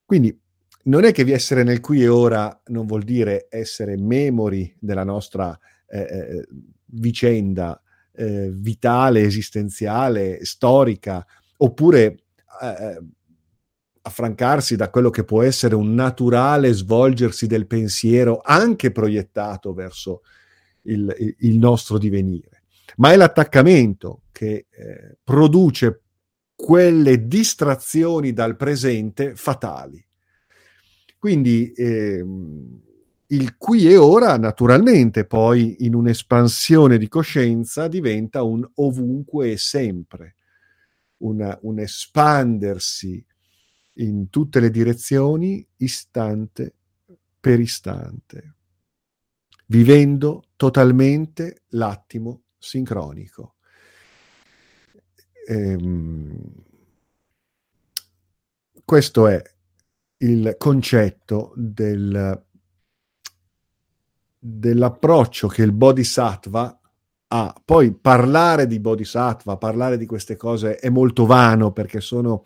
Quindi 0.05 0.39
non 0.83 1.03
è 1.03 1.11
che 1.11 1.23
essere 1.31 1.63
nel 1.63 1.79
qui 1.79 2.01
e 2.01 2.07
ora 2.07 2.61
non 2.67 2.85
vuol 2.85 3.03
dire 3.03 3.47
essere 3.49 3.97
memori 3.97 4.73
della 4.79 5.03
nostra 5.03 5.57
eh, 5.87 5.99
eh, 5.99 6.47
vicenda 6.85 7.81
eh, 8.13 8.49
vitale, 8.53 9.21
esistenziale, 9.21 10.43
storica, 10.45 11.25
oppure 11.57 12.23
eh, 12.61 12.99
affrancarsi 14.01 14.75
da 14.75 14.89
quello 14.89 15.09
che 15.09 15.23
può 15.23 15.41
essere 15.41 15.75
un 15.75 15.93
naturale 15.93 16.73
svolgersi 16.73 17.47
del 17.47 17.67
pensiero 17.67 18.41
anche 18.43 18.91
proiettato 18.91 19.73
verso 19.73 20.21
il, 20.83 21.35
il 21.39 21.57
nostro 21.57 21.97
divenire. 21.97 22.63
Ma 22.97 23.11
è 23.11 23.15
l'attaccamento 23.15 24.23
che 24.31 24.67
eh, 24.69 25.17
produce 25.23 26.01
quelle 26.55 27.27
distrazioni 27.27 28.33
dal 28.33 28.55
presente 28.55 29.35
fatali. 29.35 30.03
Quindi 31.17 31.71
ehm, 31.75 32.81
il 33.27 33.57
qui 33.57 33.87
e 33.87 33.97
ora, 33.97 34.37
naturalmente, 34.37 35.25
poi 35.25 35.77
in 35.85 35.95
un'espansione 35.95 36.97
di 36.97 37.07
coscienza 37.07 37.87
diventa 37.87 38.43
un 38.43 38.69
ovunque 38.75 39.51
e 39.51 39.57
sempre, 39.57 40.35
una, 41.17 41.57
un 41.63 41.79
espandersi 41.79 43.25
in 43.93 44.29
tutte 44.29 44.59
le 44.59 44.69
direzioni, 44.69 45.65
istante 45.77 46.75
per 47.39 47.59
istante, 47.59 48.55
vivendo 49.67 50.43
totalmente 50.63 51.63
l'attimo 51.71 52.43
sincronico. 52.57 53.55
Ehm, 55.45 56.41
questo 58.85 59.27
è 59.27 59.43
il 60.19 60.55
concetto 60.57 61.51
del 61.57 62.45
dell'approccio 64.45 65.47
che 65.49 65.63
il 65.63 65.73
bodhisattva 65.73 66.79
ha. 67.27 67.61
Poi 67.65 67.93
parlare 67.93 68.65
di 68.65 68.79
bodhisattva, 68.79 69.57
parlare 69.57 69.97
di 69.97 70.05
queste 70.05 70.37
cose 70.37 70.77
è 70.77 70.87
molto 70.87 71.25
vano 71.25 71.73
perché 71.73 71.99
sono 71.99 72.45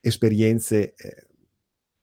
esperienze 0.00 0.94
eh, 0.96 1.26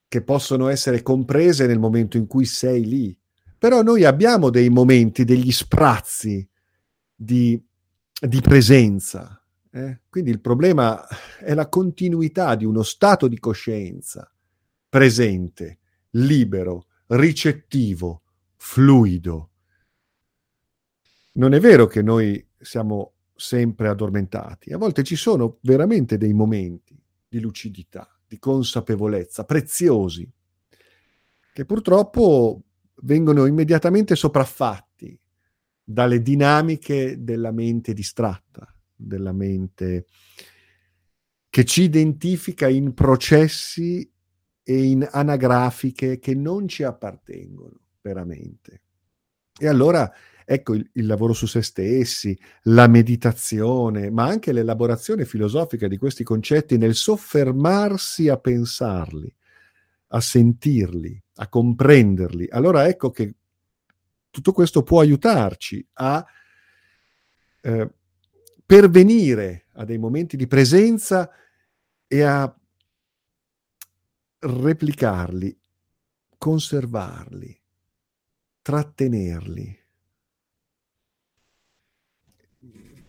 che 0.07 0.23
possono 0.23 0.69
essere 0.69 1.01
comprese 1.01 1.67
nel 1.67 1.79
momento 1.79 2.15
in 2.15 2.27
cui 2.27 2.45
sei 2.45 2.85
lì. 2.85 3.19
Però 3.65 3.81
noi 3.81 4.03
abbiamo 4.03 4.51
dei 4.51 4.69
momenti, 4.69 5.23
degli 5.23 5.51
sprazzi 5.51 6.47
di, 7.15 7.59
di 8.13 8.39
presenza. 8.39 9.43
Eh? 9.71 10.01
Quindi 10.07 10.29
il 10.29 10.39
problema 10.39 11.03
è 11.39 11.51
la 11.55 11.67
continuità 11.67 12.53
di 12.53 12.63
uno 12.63 12.83
stato 12.83 13.27
di 13.27 13.39
coscienza 13.39 14.31
presente, 14.87 15.79
libero, 16.11 16.85
ricettivo, 17.07 18.21
fluido. 18.55 19.49
Non 21.31 21.55
è 21.55 21.59
vero 21.59 21.87
che 21.87 22.03
noi 22.03 22.47
siamo 22.59 23.13
sempre 23.35 23.87
addormentati, 23.87 24.73
a 24.73 24.77
volte 24.77 25.01
ci 25.01 25.15
sono 25.15 25.57
veramente 25.61 26.19
dei 26.19 26.33
momenti 26.33 26.95
di 27.27 27.39
lucidità, 27.39 28.15
di 28.27 28.37
consapevolezza 28.37 29.43
preziosi, 29.43 30.31
che 31.51 31.65
purtroppo 31.65 32.64
vengono 33.01 33.45
immediatamente 33.45 34.15
sopraffatti 34.15 35.19
dalle 35.83 36.21
dinamiche 36.21 37.23
della 37.23 37.51
mente 37.51 37.93
distratta, 37.93 38.73
della 38.95 39.33
mente 39.33 40.05
che 41.49 41.63
ci 41.63 41.83
identifica 41.83 42.67
in 42.67 42.93
processi 42.93 44.11
e 44.63 44.83
in 44.83 45.07
anagrafiche 45.09 46.19
che 46.19 46.33
non 46.33 46.67
ci 46.67 46.83
appartengono 46.83 47.79
veramente. 48.01 48.81
E 49.57 49.67
allora 49.67 50.11
ecco 50.43 50.73
il, 50.73 50.89
il, 50.93 51.05
lavoro 51.05 51.33
su 51.33 51.45
se 51.45 51.61
stessi, 51.61 52.37
la 52.63 52.87
meditazione, 52.87 54.09
ma 54.09 54.25
anche 54.25 54.51
l'elaborazione 54.51 55.23
filosofica 55.23 55.87
di 55.87 55.97
questi 55.97 56.23
concetti 56.23 56.77
nel 56.77 56.95
soffermarsi 56.95 58.27
a 58.27 58.37
pensarli, 58.37 59.33
a 60.07 60.21
sentirli, 60.21 61.21
a 61.35 61.47
comprenderli. 61.47 62.47
Allora 62.49 62.87
ecco 62.87 63.11
che 63.11 63.35
tutto 64.29 64.51
questo 64.51 64.83
può 64.83 64.99
aiutarci 64.99 65.85
a 65.93 66.25
eh, 67.61 67.93
pervenire 68.65 69.67
a 69.73 69.85
dei 69.85 69.97
momenti 69.97 70.37
di 70.37 70.47
presenza 70.47 71.29
e 72.07 72.21
a 72.21 72.55
replicarli, 74.39 75.57
conservarli 76.37 77.63
trattenerli. 78.65 79.79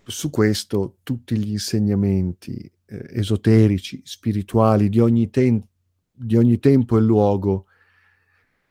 Su 0.04 0.28
questo 0.28 0.98
tutti 1.02 1.38
gli 1.38 1.52
insegnamenti 1.52 2.70
eh, 2.84 3.06
esoterici, 3.08 4.02
spirituali 4.04 4.90
di 4.90 5.00
ogni, 5.00 5.30
ten- 5.30 5.66
di 6.16 6.36
ogni 6.36 6.58
tempo 6.58 6.96
e 6.96 7.00
luogo 7.00 7.66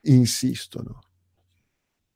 insistono. 0.02 1.02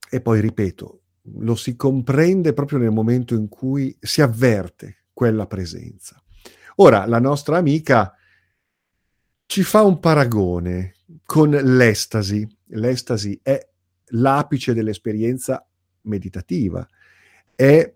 E 0.09 0.21
poi 0.21 0.41
ripeto, 0.41 1.01
lo 1.37 1.55
si 1.55 1.75
comprende 1.75 2.53
proprio 2.53 2.79
nel 2.79 2.91
momento 2.91 3.35
in 3.35 3.47
cui 3.47 3.95
si 3.99 4.21
avverte 4.21 5.05
quella 5.13 5.45
presenza. 5.47 6.21
Ora, 6.77 7.05
la 7.05 7.19
nostra 7.19 7.57
amica 7.57 8.13
ci 9.45 9.63
fa 9.63 9.83
un 9.83 9.99
paragone 9.99 10.95
con 11.23 11.49
l'estasi. 11.49 12.47
L'estasi 12.67 13.39
è 13.41 13.59
l'apice 14.11 14.73
dell'esperienza 14.73 15.67
meditativa, 16.03 16.87
è 17.55 17.95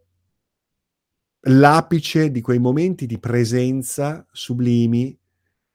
l'apice 1.45 2.31
di 2.31 2.41
quei 2.41 2.59
momenti 2.59 3.05
di 3.05 3.19
presenza 3.19 4.25
sublimi, 4.31 5.17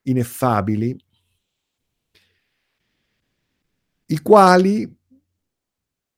ineffabili, 0.03 0.97
i 4.11 4.21
quali, 4.23 4.91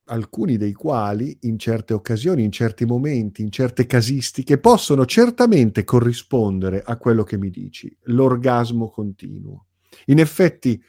alcuni 0.04 0.56
dei 0.56 0.72
quali, 0.72 1.36
in 1.42 1.58
certe 1.58 1.92
occasioni, 1.92 2.44
in 2.44 2.52
certi 2.52 2.84
momenti, 2.84 3.42
in 3.42 3.50
certe 3.50 3.86
casistiche, 3.86 4.58
possono 4.58 5.06
certamente 5.06 5.82
corrispondere 5.84 6.82
a 6.84 6.96
quello 6.96 7.24
che 7.24 7.36
mi 7.36 7.50
dici, 7.50 7.94
l'orgasmo 8.04 8.90
continuo. 8.90 9.66
In 10.06 10.20
effetti, 10.20 10.80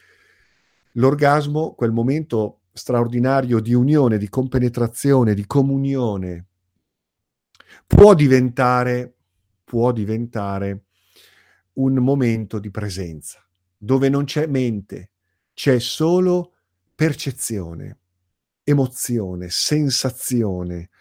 l'orgasmo, 0.93 1.73
quel 1.73 1.91
momento 1.91 2.61
straordinario 2.71 3.59
di 3.59 3.73
unione, 3.73 4.17
di 4.17 4.29
compenetrazione, 4.29 5.33
di 5.33 5.45
comunione, 5.47 6.45
può 7.87 8.13
diventare, 8.13 9.15
può 9.63 9.91
diventare 9.91 10.83
un 11.73 11.95
momento 11.95 12.59
di 12.59 12.69
presenza, 12.69 13.43
dove 13.75 14.07
non 14.09 14.25
c'è 14.25 14.45
mente, 14.45 15.11
c'è 15.53 15.79
solo 15.79 16.53
percezione, 17.01 17.97
emozione, 18.61 19.49
sensazione, 19.49 20.91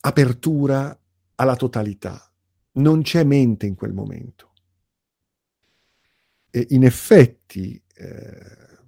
apertura 0.00 1.00
alla 1.36 1.56
totalità. 1.56 2.30
Non 2.72 3.00
c'è 3.00 3.24
mente 3.24 3.64
in 3.64 3.74
quel 3.74 3.94
momento. 3.94 4.52
E 6.50 6.66
in 6.72 6.84
effetti 6.84 7.82
eh, 7.94 8.78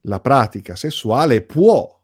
la 0.00 0.20
pratica 0.20 0.74
sessuale 0.74 1.42
può 1.42 2.00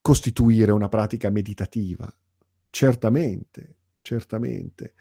costituire 0.00 0.72
una 0.72 0.88
pratica 0.88 1.30
meditativa. 1.30 2.12
Certamente, 2.70 3.76
certamente. 4.02 4.94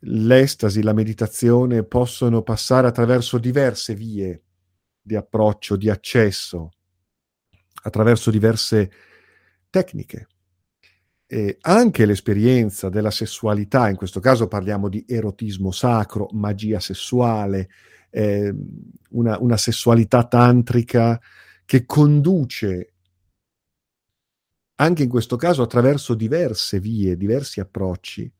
L'estasi, 0.00 0.82
la 0.82 0.92
meditazione 0.92 1.84
possono 1.84 2.42
passare 2.42 2.86
attraverso 2.86 3.38
diverse 3.38 3.94
vie 3.94 4.42
di 5.00 5.16
approccio, 5.16 5.76
di 5.76 5.88
accesso, 5.88 6.70
attraverso 7.82 8.30
diverse 8.30 8.90
tecniche. 9.70 10.28
E 11.26 11.58
anche 11.62 12.06
l'esperienza 12.06 12.88
della 12.88 13.10
sessualità, 13.10 13.88
in 13.88 13.96
questo 13.96 14.20
caso 14.20 14.46
parliamo 14.48 14.88
di 14.88 15.04
erotismo 15.08 15.70
sacro, 15.72 16.28
magia 16.32 16.78
sessuale, 16.78 17.68
eh, 18.10 18.54
una, 19.10 19.38
una 19.40 19.56
sessualità 19.56 20.24
tantrica 20.24 21.20
che 21.64 21.84
conduce 21.84 22.92
anche 24.76 25.02
in 25.02 25.08
questo 25.08 25.36
caso 25.36 25.62
attraverso 25.62 26.14
diverse 26.14 26.78
vie, 26.80 27.16
diversi 27.16 27.60
approcci, 27.60 28.30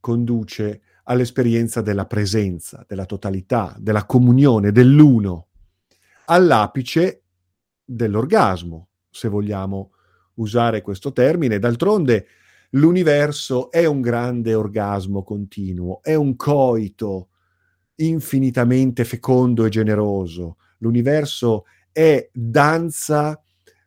conduce 0.00 0.80
all'esperienza 1.08 1.80
della 1.82 2.06
presenza, 2.06 2.84
della 2.86 3.06
totalità, 3.06 3.74
della 3.78 4.06
comunione, 4.06 4.72
dell'uno, 4.72 5.48
all'apice 6.26 7.22
dell'orgasmo, 7.84 8.88
se 9.10 9.28
vogliamo 9.28 9.92
usare 10.34 10.82
questo 10.82 11.12
termine. 11.12 11.58
D'altronde 11.58 12.26
l'universo 12.70 13.70
è 13.70 13.86
un 13.86 14.00
grande 14.00 14.54
orgasmo 14.54 15.22
continuo, 15.22 16.02
è 16.02 16.14
un 16.14 16.34
coito 16.36 17.28
infinitamente 17.96 19.04
fecondo 19.04 19.64
e 19.64 19.68
generoso. 19.68 20.56
L'universo 20.78 21.64
è 21.92 22.28
danza 22.32 23.40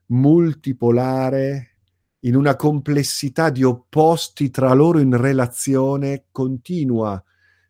multipolare 0.08 1.76
in 2.22 2.36
una 2.36 2.56
complessità 2.56 3.50
di 3.50 3.64
opposti 3.64 4.50
tra 4.50 4.74
loro 4.74 5.00
in 5.00 5.16
relazione 5.16 6.26
continua, 6.32 7.22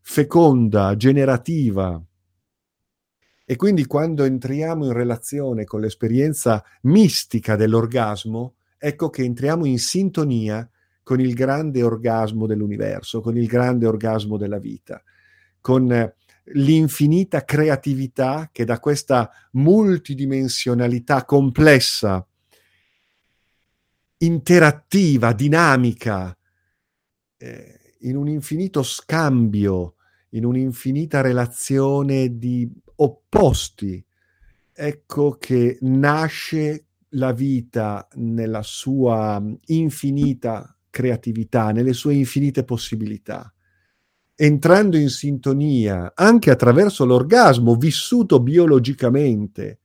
feconda, 0.01 0.95
generativa. 0.95 2.01
E 3.45 3.55
quindi 3.55 3.85
quando 3.85 4.23
entriamo 4.23 4.85
in 4.85 4.93
relazione 4.93 5.65
con 5.65 5.81
l'esperienza 5.81 6.63
mistica 6.83 7.55
dell'orgasmo, 7.55 8.55
ecco 8.77 9.09
che 9.09 9.23
entriamo 9.23 9.65
in 9.65 9.79
sintonia 9.79 10.67
con 11.03 11.19
il 11.19 11.33
grande 11.33 11.81
orgasmo 11.81 12.45
dell'universo, 12.45 13.21
con 13.21 13.38
il 13.38 13.47
grande 13.47 13.88
orgasmo 13.88 14.38
della 14.38 14.59
vita, 14.59 15.01
con 15.59 16.13
l'infinita 16.53 17.43
creatività 17.43 18.49
che 18.51 18.65
da 18.65 18.79
questa 18.79 19.29
multidimensionalità 19.51 21.25
complessa 21.25 22.25
interattiva, 24.19 25.34
dinamica, 25.34 26.36
eh, 27.38 27.79
in 28.01 28.15
un 28.15 28.27
infinito 28.27 28.84
scambio, 28.84 29.95
in 30.32 30.45
un'infinita 30.45 31.21
relazione 31.21 32.38
di 32.38 32.69
opposti. 32.97 34.03
Ecco 34.71 35.38
che 35.38 35.77
nasce 35.82 36.86
la 37.13 37.32
vita 37.32 38.08
nella 38.15 38.62
sua 38.62 39.43
infinita 39.65 40.73
creatività, 40.89 41.71
nelle 41.71 41.93
sue 41.93 42.13
infinite 42.13 42.63
possibilità, 42.63 43.51
entrando 44.36 44.97
in 44.97 45.10
sintonia 45.10 46.13
anche 46.15 46.51
attraverso 46.51 47.05
l'orgasmo 47.05 47.75
vissuto 47.75 48.39
biologicamente, 48.39 49.79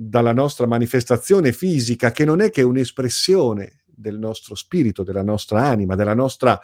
dalla 0.00 0.32
nostra 0.32 0.68
manifestazione 0.68 1.52
fisica, 1.52 2.12
che 2.12 2.24
non 2.24 2.40
è 2.40 2.50
che 2.50 2.62
un'espressione 2.62 3.82
del 3.84 4.16
nostro 4.16 4.54
spirito, 4.54 5.02
della 5.02 5.24
nostra 5.24 5.66
anima, 5.66 5.96
della 5.96 6.14
nostra 6.14 6.60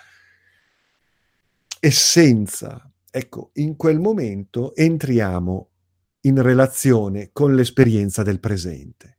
essenza. 1.80 2.88
Ecco, 3.10 3.50
in 3.54 3.74
quel 3.74 3.98
momento 3.98 4.72
entriamo 4.76 5.70
in 6.20 6.40
relazione 6.40 7.30
con 7.32 7.56
l'esperienza 7.56 8.22
del 8.22 8.38
presente, 8.38 9.18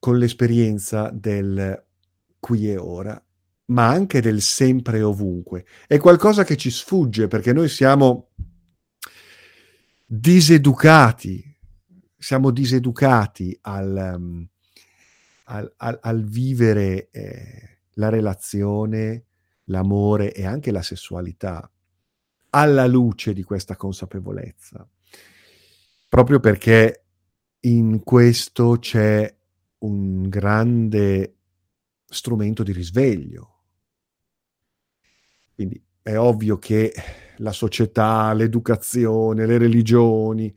con 0.00 0.18
l'esperienza 0.18 1.10
del 1.10 1.84
qui 2.40 2.68
e 2.68 2.76
ora, 2.78 3.24
ma 3.66 3.88
anche 3.88 4.20
del 4.20 4.40
sempre 4.40 4.98
e 4.98 5.02
ovunque. 5.02 5.64
È 5.86 5.98
qualcosa 5.98 6.42
che 6.42 6.56
ci 6.56 6.70
sfugge 6.70 7.28
perché 7.28 7.52
noi 7.52 7.68
siamo 7.68 8.30
diseducati 10.04 11.54
siamo 12.16 12.50
diseducati 12.50 13.56
al, 13.62 14.14
um, 14.16 14.48
al, 15.44 15.72
al, 15.76 15.98
al 16.02 16.24
vivere 16.24 17.08
eh, 17.10 17.78
la 17.94 18.08
relazione, 18.08 19.24
l'amore 19.64 20.32
e 20.32 20.46
anche 20.46 20.70
la 20.70 20.82
sessualità 20.82 21.70
alla 22.50 22.86
luce 22.86 23.32
di 23.32 23.42
questa 23.42 23.76
consapevolezza, 23.76 24.88
proprio 26.08 26.40
perché 26.40 27.04
in 27.60 28.02
questo 28.02 28.78
c'è 28.78 29.34
un 29.78 30.28
grande 30.28 31.34
strumento 32.06 32.62
di 32.62 32.72
risveglio. 32.72 33.54
Quindi 35.54 35.82
è 36.02 36.16
ovvio 36.16 36.58
che 36.58 36.92
la 37.38 37.52
società, 37.52 38.32
l'educazione, 38.32 39.46
le 39.46 39.58
religioni, 39.58 40.54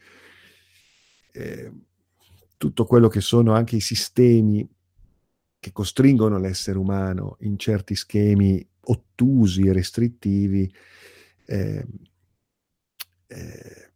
eh, 1.31 1.71
tutto 2.57 2.85
quello 2.85 3.07
che 3.07 3.21
sono 3.21 3.53
anche 3.53 3.77
i 3.77 3.81
sistemi 3.81 4.67
che 5.59 5.71
costringono 5.71 6.37
l'essere 6.37 6.77
umano 6.77 7.37
in 7.41 7.57
certi 7.57 7.95
schemi 7.95 8.65
ottusi 8.81 9.67
e 9.67 9.73
restrittivi, 9.73 10.73
eh, 11.45 11.85
eh, 13.27 13.91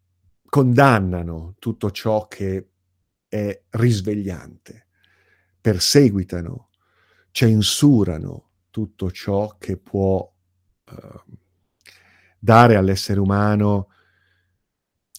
condannano 0.46 1.56
tutto 1.60 1.90
ciò 1.92 2.28
che 2.28 2.70
è 3.28 3.64
risvegliante, 3.70 4.88
perseguitano, 5.60 6.70
censurano 7.32 8.50
tutto 8.70 9.12
ciò 9.12 9.56
che 9.58 9.78
può 9.78 10.32
eh, 10.86 11.24
dare 12.38 12.76
all'essere 12.76 13.20
umano 13.20 13.88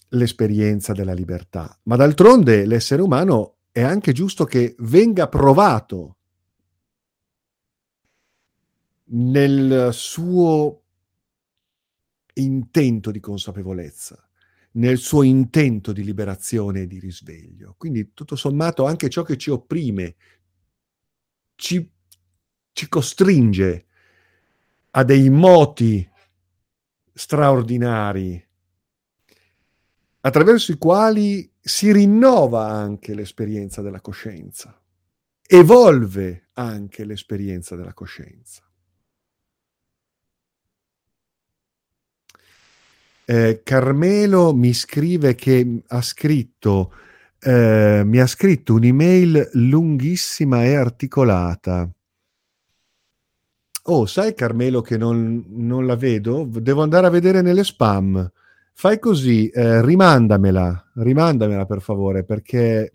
l'esperienza 0.09 0.93
della 0.93 1.13
libertà. 1.13 1.77
Ma 1.83 1.95
d'altronde 1.95 2.65
l'essere 2.65 3.01
umano 3.01 3.57
è 3.71 3.81
anche 3.81 4.13
giusto 4.13 4.45
che 4.45 4.75
venga 4.79 5.27
provato 5.27 6.17
nel 9.07 9.89
suo 9.91 10.81
intento 12.35 13.11
di 13.11 13.19
consapevolezza, 13.19 14.27
nel 14.73 14.97
suo 14.97 15.23
intento 15.23 15.91
di 15.91 16.03
liberazione 16.03 16.81
e 16.81 16.87
di 16.87 16.99
risveglio. 16.99 17.75
Quindi 17.77 18.13
tutto 18.13 18.35
sommato 18.35 18.85
anche 18.85 19.09
ciò 19.09 19.23
che 19.23 19.37
ci 19.37 19.49
opprime, 19.49 20.15
ci, 21.55 21.91
ci 22.71 22.89
costringe 22.89 23.85
a 24.91 25.03
dei 25.03 25.29
moti 25.29 26.07
straordinari 27.13 28.43
attraverso 30.25 30.71
i 30.71 30.77
quali 30.77 31.47
si 31.61 31.91
rinnova 31.91 32.67
anche 32.67 33.13
l'esperienza 33.13 33.83
della 33.83 34.01
coscienza, 34.01 34.75
evolve 35.45 36.49
anche 36.53 37.05
l'esperienza 37.05 37.75
della 37.75 37.93
coscienza. 37.93 38.63
Eh, 43.27 43.61
Carmelo 43.63 44.55
mi 44.55 44.73
scrive 44.73 45.35
che 45.35 45.83
ha 45.85 46.01
scritto, 46.01 46.93
eh, 47.39 48.01
mi 48.03 48.19
ha 48.19 48.27
scritto 48.27 48.73
un'email 48.73 49.51
lunghissima 49.53 50.63
e 50.63 50.73
articolata. 50.73 51.87
Oh, 53.83 54.07
sai 54.07 54.33
Carmelo 54.33 54.81
che 54.81 54.97
non, 54.97 55.45
non 55.49 55.85
la 55.85 55.95
vedo? 55.95 56.45
Devo 56.45 56.81
andare 56.81 57.05
a 57.05 57.11
vedere 57.11 57.43
nelle 57.43 57.63
spam. 57.63 58.31
Fai 58.77 58.99
così, 58.99 59.47
eh, 59.47 59.81
rimandamela, 59.81 60.91
rimandamela 60.95 61.65
per 61.65 61.81
favore, 61.81 62.25
perché 62.25 62.91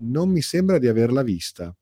non 0.00 0.28
mi 0.28 0.42
sembra 0.42 0.76
di 0.76 0.88
averla 0.88 1.22
vista. 1.22 1.74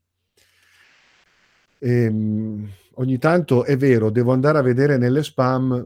E, 1.78 1.90
ehm, 1.90 2.70
ogni 2.94 3.18
tanto 3.18 3.64
è 3.64 3.76
vero, 3.76 4.10
devo 4.10 4.32
andare 4.32 4.58
a 4.58 4.62
vedere 4.62 4.98
nelle 4.98 5.24
spam 5.24 5.84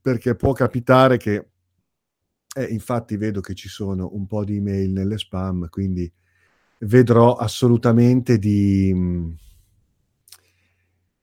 perché 0.00 0.34
può 0.36 0.54
capitare 0.54 1.18
che, 1.18 1.48
eh, 2.56 2.64
infatti 2.64 3.18
vedo 3.18 3.42
che 3.42 3.54
ci 3.54 3.68
sono 3.68 4.08
un 4.14 4.26
po' 4.26 4.42
di 4.42 4.56
email 4.56 4.90
nelle 4.90 5.18
spam, 5.18 5.68
quindi 5.68 6.10
vedrò 6.78 7.34
assolutamente 7.34 8.38
di, 8.38 9.36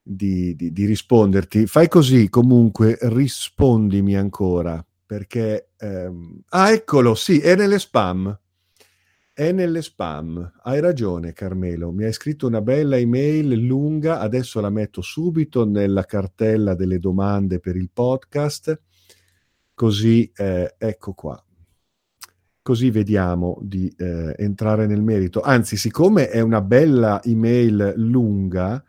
di, 0.03 0.55
di, 0.55 0.71
di 0.71 0.85
risponderti. 0.85 1.65
Fai 1.65 1.87
così, 1.87 2.29
comunque 2.29 2.95
rispondimi 3.01 4.15
ancora 4.15 4.86
perché... 5.07 5.69
Ehm... 5.77 6.41
Ah, 6.49 6.71
eccolo, 6.71 7.15
sì, 7.15 7.39
è 7.39 7.55
nelle 7.55 7.79
spam. 7.79 8.37
È 9.33 9.51
nelle 9.51 9.81
spam. 9.81 10.51
Hai 10.63 10.79
ragione, 10.81 11.31
Carmelo. 11.31 11.91
Mi 11.91 12.03
hai 12.03 12.13
scritto 12.13 12.45
una 12.45 12.61
bella 12.61 12.97
email 12.97 13.53
lunga, 13.53 14.19
adesso 14.19 14.59
la 14.59 14.69
metto 14.69 15.01
subito 15.01 15.65
nella 15.65 16.03
cartella 16.03 16.75
delle 16.75 16.99
domande 16.99 17.59
per 17.59 17.75
il 17.75 17.89
podcast. 17.91 18.79
Così 19.73 20.29
eh, 20.35 20.75
ecco 20.77 21.13
qua. 21.13 21.41
Così 22.61 22.89
vediamo 22.89 23.59
di 23.61 23.93
eh, 23.95 24.33
entrare 24.37 24.87
nel 24.87 25.03
merito. 25.03 25.39
Anzi, 25.41 25.77
siccome 25.77 26.29
è 26.29 26.41
una 26.41 26.61
bella 26.61 27.21
email 27.23 27.93
lunga, 27.95 28.83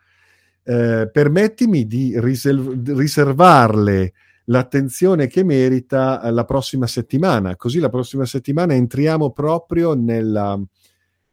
eh, 0.63 1.09
permettimi 1.11 1.87
di 1.87 2.19
riserv- 2.19 2.89
riservarle 2.89 4.13
l'attenzione 4.49 5.27
che 5.27 5.43
merita 5.43 6.21
eh, 6.21 6.31
la 6.31 6.45
prossima 6.45 6.87
settimana. 6.87 7.55
Così 7.55 7.79
la 7.79 7.89
prossima 7.89 8.25
settimana 8.25 8.73
entriamo 8.73 9.31
proprio 9.31 9.93
nella, 9.93 10.59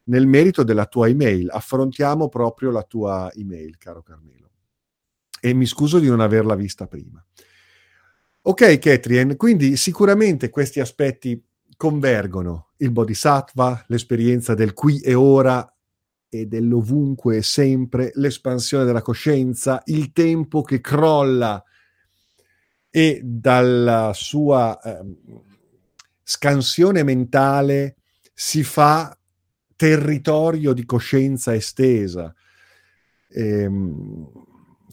nel 0.03 0.27
merito 0.27 0.63
della 0.63 0.85
tua 0.85 1.07
email, 1.07 1.49
affrontiamo 1.49 2.29
proprio 2.29 2.71
la 2.71 2.83
tua 2.83 3.31
email, 3.33 3.77
caro 3.77 4.01
Carmelo. 4.01 4.49
E 5.39 5.53
mi 5.53 5.65
scuso 5.65 5.99
di 5.99 6.07
non 6.07 6.19
averla 6.19 6.55
vista 6.55 6.87
prima. 6.87 7.23
Ok, 8.43 8.77
Ketrien, 8.79 9.35
quindi 9.35 9.75
sicuramente 9.75 10.49
questi 10.49 10.79
aspetti 10.79 11.43
convergono, 11.75 12.69
il 12.77 12.91
bodhisattva, 12.91 13.85
l'esperienza 13.87 14.53
del 14.53 14.73
qui 14.73 14.99
e 14.99 15.13
ora 15.13 15.69
e 16.29 16.45
dell'ovunque 16.45 17.37
e 17.37 17.41
sempre, 17.41 18.11
l'espansione 18.15 18.85
della 18.85 19.01
coscienza, 19.01 19.81
il 19.85 20.11
tempo 20.13 20.61
che 20.61 20.79
crolla 20.79 21.61
e 22.97 23.21
dalla 23.23 24.11
sua 24.15 24.81
eh, 24.81 25.05
scansione 26.23 27.03
mentale 27.03 27.97
si 28.33 28.63
fa 28.63 29.15
territorio 29.75 30.73
di 30.73 30.83
coscienza 30.83 31.53
estesa. 31.53 32.33
Ehm, 33.29 34.27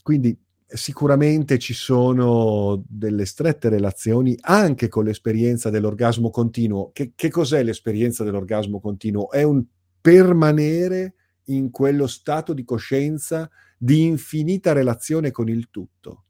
quindi 0.02 0.38
sicuramente 0.66 1.58
ci 1.58 1.72
sono 1.72 2.84
delle 2.86 3.24
strette 3.24 3.70
relazioni 3.70 4.36
anche 4.38 4.88
con 4.88 5.04
l'esperienza 5.04 5.70
dell'orgasmo 5.70 6.28
continuo. 6.28 6.90
Che, 6.92 7.12
che 7.14 7.30
cos'è 7.30 7.62
l'esperienza 7.62 8.22
dell'orgasmo 8.22 8.80
continuo? 8.80 9.30
È 9.30 9.42
un 9.42 9.64
permanere 9.98 11.14
in 11.44 11.70
quello 11.70 12.06
stato 12.06 12.52
di 12.52 12.64
coscienza 12.64 13.48
di 13.78 14.04
infinita 14.04 14.74
relazione 14.74 15.30
con 15.30 15.48
il 15.48 15.70
tutto 15.70 16.23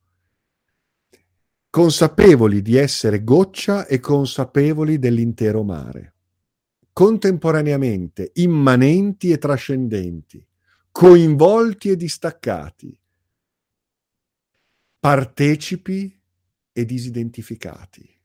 consapevoli 1.74 2.62
di 2.62 2.76
essere 2.76 3.24
goccia 3.24 3.84
e 3.86 3.98
consapevoli 3.98 5.00
dell'intero 5.00 5.64
mare, 5.64 6.14
contemporaneamente 6.92 8.30
immanenti 8.34 9.32
e 9.32 9.38
trascendenti, 9.38 10.46
coinvolti 10.92 11.88
e 11.88 11.96
distaccati, 11.96 12.96
partecipi 15.00 16.16
e 16.70 16.84
disidentificati, 16.84 18.20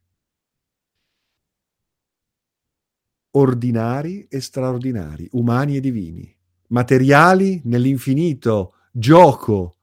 ordinari 3.32 4.28
e 4.28 4.42
straordinari, 4.42 5.28
umani 5.32 5.78
e 5.78 5.80
divini, 5.80 6.38
materiali 6.68 7.62
nell'infinito 7.64 8.76
gioco 8.92 9.78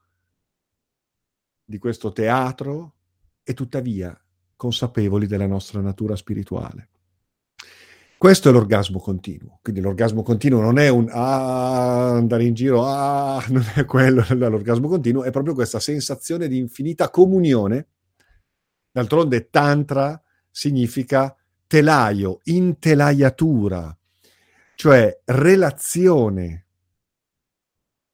di 1.65 1.79
questo 1.79 2.13
teatro 2.13 2.96
e 3.49 3.55
tuttavia 3.55 4.21
consapevoli 4.57 5.29
della 5.29 5.47
nostra 5.47 5.81
natura 5.81 6.17
spirituale. 6.17 6.89
Questo 8.19 8.49
è 8.49 8.53
l'orgasmo 8.53 8.99
continuo. 8.99 9.61
Quindi 9.63 9.81
l'orgasmo 9.81 10.23
continuo 10.23 10.61
non 10.61 10.79
è 10.79 10.89
un 10.89 11.09
ah, 11.09 12.17
andare 12.17 12.45
in 12.45 12.55
giro, 12.55 12.85
ah, 12.85 13.45
non 13.51 13.65
è 13.77 13.85
quello 13.85 14.25
l'orgasmo 14.35 14.89
continuo, 14.89 15.23
è 15.23 15.31
proprio 15.31 15.55
questa 15.55 15.79
sensazione 15.79 16.49
di 16.49 16.59
infinita 16.59 17.09
comunione. 17.11 17.87
D'altronde 18.91 19.49
tantra 19.49 20.21
significa 20.51 21.37
telaio, 21.69 22.41
intelaiatura, 22.45 23.97
cioè 24.75 25.21
relazione 25.27 26.65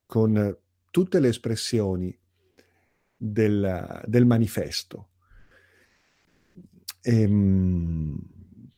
con 0.05 0.59
tutte 0.91 1.21
le 1.21 1.29
espressioni 1.29 2.15
del, 3.17 4.03
del 4.05 4.27
manifesto. 4.27 5.07
Ehm, 7.03 8.17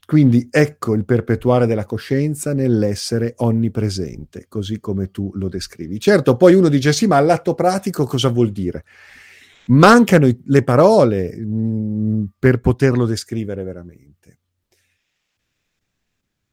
quindi 0.07 0.49
ecco 0.51 0.95
il 0.95 1.05
perpetuare 1.05 1.67
della 1.67 1.87
coscienza 1.87 2.53
nell'essere 2.53 3.35
onnipresente, 3.39 4.47
così 4.49 4.79
come 4.81 5.11
tu 5.11 5.31
lo 5.35 5.49
descrivi. 5.49 5.99
Certo, 5.99 6.37
poi 6.37 6.55
uno 6.55 6.69
dice 6.69 6.93
sì, 6.93 7.07
ma 7.07 7.17
all'atto 7.17 7.55
pratico 7.55 8.05
cosa 8.05 8.29
vuol 8.29 8.53
dire? 8.53 8.85
Mancano 9.67 10.29
le 10.45 10.63
parole 10.63 11.35
mh, 11.37 11.47
mm, 11.47 12.25
per 12.39 12.61
poterlo 12.61 13.07
descrivere 13.07 13.63
veramente. 13.63 14.39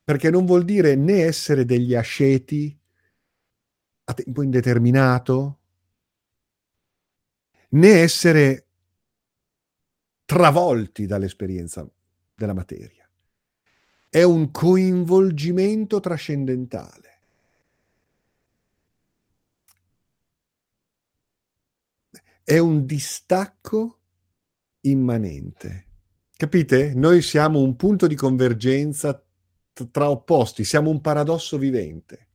Perché 0.04 0.30
non 0.30 0.46
vuol 0.46 0.64
dire 0.64 0.96
né 0.96 1.24
essere 1.24 1.66
degli 1.66 1.94
asceti 1.94 2.78
a 4.06 4.14
tempo 4.14 4.42
indeterminato, 4.42 5.60
né 7.70 7.90
essere 7.90 8.71
travolti 10.32 11.06
dall'esperienza 11.06 11.86
della 12.34 12.54
materia. 12.54 13.06
È 14.10 14.24
un 14.24 14.50
coinvolgimento 14.50 16.00
trascendentale. 16.00 17.20
È 22.42 22.58
un 22.58 22.86
distacco 22.86 24.00
immanente. 24.82 25.88
Capite? 26.38 26.94
Noi 26.94 27.22
siamo 27.22 27.60
un 27.60 27.76
punto 27.76 28.08
di 28.08 28.16
convergenza 28.16 29.22
tra 29.92 30.10
opposti, 30.10 30.64
siamo 30.64 30.90
un 30.90 31.02
paradosso 31.02 31.58
vivente. 31.58 32.28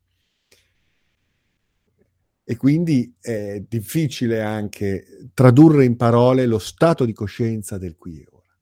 E 2.49 2.57
quindi 2.57 3.13
è 3.21 3.59
difficile 3.67 4.41
anche 4.41 5.31
tradurre 5.35 5.85
in 5.85 5.97
parole 5.97 6.47
lo 6.47 6.61
stato 6.61 7.05
di 7.05 7.13
coscienza 7.13 7.77
del 7.77 7.97
qui 7.97 8.21
e 8.21 8.27
ora. 8.31 8.57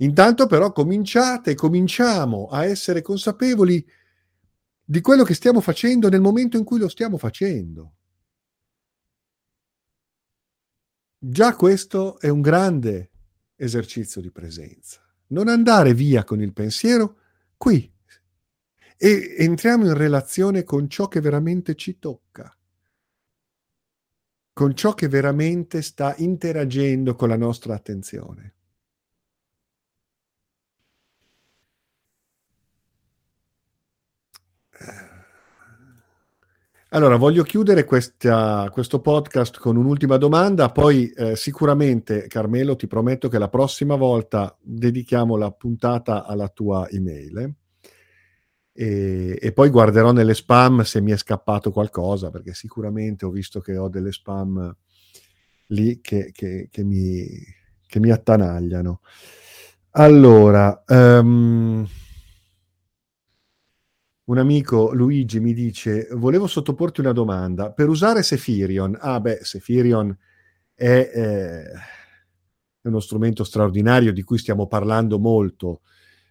Intanto 0.00 0.46
però 0.46 0.70
cominciate, 0.70 1.54
cominciamo 1.54 2.48
a 2.48 2.66
essere 2.66 3.00
consapevoli 3.00 3.82
di 4.84 5.00
quello 5.00 5.24
che 5.24 5.32
stiamo 5.32 5.62
facendo 5.62 6.10
nel 6.10 6.20
momento 6.20 6.58
in 6.58 6.64
cui 6.64 6.78
lo 6.78 6.88
stiamo 6.88 7.16
facendo. 7.16 7.94
Già 11.18 11.56
questo 11.56 12.20
è 12.20 12.28
un 12.28 12.42
grande 12.42 13.12
esercizio 13.56 14.20
di 14.20 14.30
presenza. 14.30 15.00
Non 15.28 15.48
andare 15.48 15.94
via 15.94 16.22
con 16.22 16.42
il 16.42 16.52
pensiero 16.52 17.16
qui 17.56 17.90
e 18.98 19.36
entriamo 19.38 19.86
in 19.86 19.94
relazione 19.94 20.64
con 20.64 20.90
ciò 20.90 21.08
che 21.08 21.20
veramente 21.20 21.74
ci 21.74 21.98
tocca 21.98 22.55
con 24.56 24.74
ciò 24.74 24.94
che 24.94 25.06
veramente 25.06 25.82
sta 25.82 26.14
interagendo 26.16 27.14
con 27.14 27.28
la 27.28 27.36
nostra 27.36 27.74
attenzione. 27.74 28.54
Allora, 36.88 37.16
voglio 37.16 37.42
chiudere 37.42 37.84
questa, 37.84 38.70
questo 38.72 39.02
podcast 39.02 39.58
con 39.58 39.76
un'ultima 39.76 40.16
domanda, 40.16 40.70
poi 40.70 41.10
eh, 41.10 41.36
sicuramente, 41.36 42.26
Carmelo, 42.26 42.76
ti 42.76 42.86
prometto 42.86 43.28
che 43.28 43.36
la 43.36 43.50
prossima 43.50 43.94
volta 43.96 44.56
dedichiamo 44.58 45.36
la 45.36 45.50
puntata 45.50 46.24
alla 46.24 46.48
tua 46.48 46.88
email. 46.88 47.36
Eh? 47.36 47.65
E, 48.78 49.38
e, 49.40 49.52
poi 49.52 49.70
guarderò 49.70 50.12
nelle 50.12 50.34
spam 50.34 50.82
se 50.82 51.00
mi 51.00 51.10
è 51.10 51.16
scappato 51.16 51.70
qualcosa, 51.70 52.28
perché 52.28 52.52
sicuramente 52.52 53.24
ho 53.24 53.30
visto 53.30 53.60
che 53.60 53.78
ho 53.78 53.88
delle 53.88 54.12
spam 54.12 54.76
lì 55.68 56.02
che, 56.02 56.30
che, 56.30 56.68
che, 56.70 56.84
mi, 56.84 57.26
che 57.86 57.98
mi, 58.00 58.10
attanagliano. 58.10 59.00
Allora, 59.92 60.84
um, 60.88 61.88
un 64.24 64.38
amico 64.38 64.92
Luigi 64.92 65.40
mi 65.40 65.54
dice: 65.54 66.08
Volevo 66.12 66.46
sottoporti 66.46 67.00
una 67.00 67.12
domanda. 67.12 67.72
Per 67.72 67.88
usare 67.88 68.22
Sephirion, 68.22 68.94
ah 69.00 69.20
beh, 69.20 69.38
Sephirion 69.40 70.14
è, 70.74 70.84
eh, 71.14 71.64
è 72.82 72.88
uno 72.88 73.00
strumento 73.00 73.42
straordinario 73.42 74.12
di 74.12 74.22
cui 74.22 74.36
stiamo 74.36 74.66
parlando 74.66 75.18
molto 75.18 75.80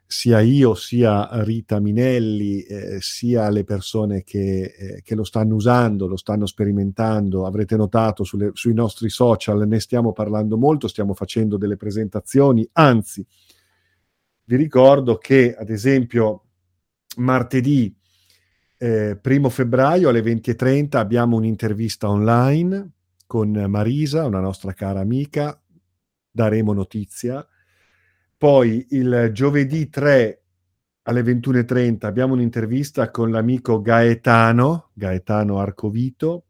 sia 0.08 0.39
io, 0.39 0.76
sia 0.76 1.30
Rita 1.44 1.80
Minelli, 1.80 2.62
eh, 2.62 2.98
sia 3.00 3.50
le 3.50 3.63
persone 3.63 4.24
che, 4.24 4.74
eh, 4.78 5.02
che, 5.02 5.15
lo 5.15 5.24
stanno 5.24 5.56
usando, 5.56 6.08
lo 6.08 6.18
stanno 6.18 6.46
sperimentando. 6.46 7.46
Avrete 7.46 7.76
notato 7.76 8.24
sulle, 8.24 8.52
sui 8.54 8.74
nostri 8.74 9.10
social, 9.10 9.68
ne 9.68 9.80
stiamo 9.80 10.13
parlando 10.13 10.58
molto, 10.58 10.88
stiamo 10.88 11.13
facendo 11.13 11.58
delle 11.58 11.76
presentazioni, 11.78 12.68
anzi, 12.74 13.26
vi 14.46 14.56
ricordo 14.58 15.18
che 15.18 15.56
ad 15.56 15.70
esempio 15.70 16.44
martedì 17.18 17.94
Eh, 18.78 19.18
primo 19.20 19.48
febbraio 19.50 20.10
alle 20.10 20.22
20.30 20.22 20.98
abbiamo 20.98 21.38
un'intervista 21.38 22.10
online 22.10 22.91
con 23.26 23.52
Marisa, 23.52 24.26
una 24.26 24.41
nostra 24.41 24.74
cara 24.74 25.00
amica, 25.00 25.58
daremo 26.30 26.74
notizia. 26.74 27.48
Poi 28.38 28.88
il 28.89 29.30
giovedì 29.32 29.89
3 29.89 30.41
alle 31.04 31.21
21.30 31.21 32.06
abbiamo 32.06 32.34
un'intervista 32.34 33.12
con 33.12 33.32
l'amico 33.32 33.82
Gaetano, 33.82 34.89
Gaetano 34.93 35.60
Arcovito, 35.60 36.45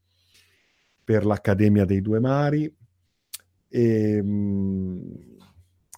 per 1.04 1.26
l'Accademia 1.26 1.86
dei 1.86 2.02
Due 2.02 2.20
Mari. 2.20 2.76
E, 3.68 4.16
ehm, 4.16 5.34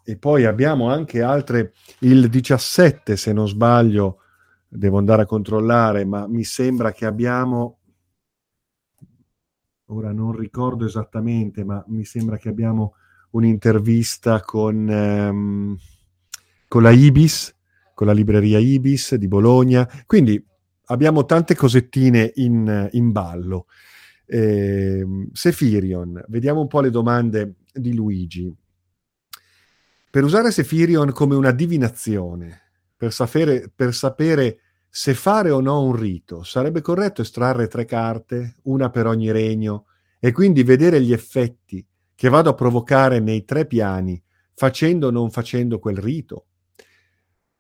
e 0.10 0.18
poi 0.18 0.46
abbiamo 0.46 0.90
anche 0.90 1.22
altre, 1.22 1.74
il 2.00 2.30
17 2.30 3.18
se 3.18 3.34
non 3.34 3.46
sbaglio, 3.46 4.20
devo 4.66 4.98
andare 4.98 5.24
a 5.24 5.26
controllare, 5.26 6.06
ma 6.06 6.28
mi 6.28 6.46
sembra 6.46 6.94
che 6.94 7.06
abbiamo, 7.06 7.80
ora 9.88 10.14
non 10.14 10.32
ricordo 10.32 10.86
esattamente, 10.86 11.66
ma 11.66 11.84
mi 11.88 12.06
sembra 12.06 12.38
che 12.38 12.48
abbiamo 12.48 12.94
un'intervista 13.32 14.42
con, 14.42 14.90
ehm, 14.90 15.78
con 16.68 16.82
la 16.82 16.92
Ibis, 16.92 17.56
con 17.94 18.08
la 18.08 18.14
libreria 18.14 18.60
Ibis 18.60 19.16
di 19.16 19.28
Bologna, 19.28 19.88
quindi 20.06 20.44
abbiamo 20.86 21.26
tante 21.26 21.56
cosettine 21.56 22.32
in, 22.36 22.90
in 22.92 23.12
ballo. 23.12 23.66
Eh, 24.26 25.06
Sefirion, 25.32 26.24
vediamo 26.28 26.62
un 26.62 26.68
po' 26.68 26.82
le 26.82 26.90
domande 26.90 27.56
di 27.74 27.94
Luigi. 27.94 28.54
Per 30.10 30.24
usare 30.24 30.52
Sefirion 30.52 31.12
come 31.12 31.36
una 31.36 31.52
divinazione, 31.52 32.62
per 32.96 33.14
sapere, 33.14 33.72
per 33.74 33.94
sapere 33.94 34.60
se 34.90 35.14
fare 35.14 35.52
o 35.52 35.60
no 35.60 35.84
un 35.84 35.96
rito, 35.96 36.44
sarebbe 36.44 36.82
corretto 36.82 37.22
estrarre 37.22 37.68
tre 37.68 37.86
carte, 37.86 38.56
una 38.64 38.90
per 38.90 39.06
ogni 39.06 39.32
regno, 39.32 39.86
e 40.20 40.32
quindi 40.32 40.64
vedere 40.64 41.02
gli 41.02 41.14
effetti 41.14 41.86
che 42.18 42.30
vado 42.30 42.50
a 42.50 42.56
provocare 42.56 43.20
nei 43.20 43.46
tre 43.46 43.68
piani, 43.68 44.20
facendo 44.56 45.08
o 45.08 45.12
non 45.12 45.30
facendo 45.30 45.78
quel 45.78 45.98
rito? 45.98 46.48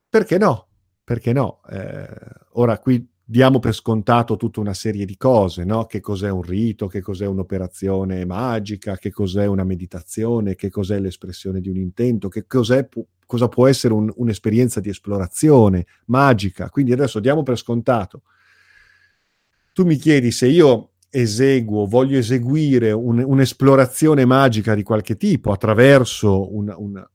Perché 0.09 0.39
no? 0.39 0.69
Perché 1.03 1.31
no? 1.31 1.61
Eh, 1.69 2.09
ora 2.53 2.79
qui 2.79 3.07
diamo 3.23 3.59
per 3.59 3.75
scontato 3.75 4.35
tutta 4.35 4.59
una 4.59 4.73
serie 4.73 5.05
di 5.05 5.15
cose, 5.15 5.63
no? 5.63 5.85
Che 5.85 5.99
cos'è 5.99 6.31
un 6.31 6.41
rito, 6.41 6.87
che 6.87 7.01
cos'è 7.01 7.27
un'operazione 7.27 8.25
magica, 8.25 8.97
che 8.97 9.11
cos'è 9.11 9.45
una 9.45 9.63
meditazione, 9.63 10.55
che 10.55 10.71
cos'è 10.71 10.99
l'espressione 10.99 11.61
di 11.61 11.69
un 11.69 11.77
intento, 11.77 12.27
che 12.27 12.47
cos'è, 12.47 12.89
cosa 13.27 13.47
può 13.49 13.67
essere 13.67 13.93
un, 13.93 14.11
un'esperienza 14.15 14.79
di 14.79 14.89
esplorazione 14.89 15.85
magica. 16.05 16.71
Quindi 16.71 16.93
adesso 16.93 17.19
diamo 17.19 17.43
per 17.43 17.59
scontato. 17.59 18.23
Tu 19.71 19.85
mi 19.85 19.97
chiedi 19.97 20.31
se 20.31 20.47
io 20.47 20.93
eseguo, 21.21 21.87
voglio 21.87 22.17
eseguire 22.17 22.91
un, 22.91 23.23
un'esplorazione 23.25 24.25
magica 24.25 24.75
di 24.75 24.83
qualche 24.83 25.17
tipo 25.17 25.51
attraverso 25.51 26.55
una, 26.55 26.77
una, 26.77 27.09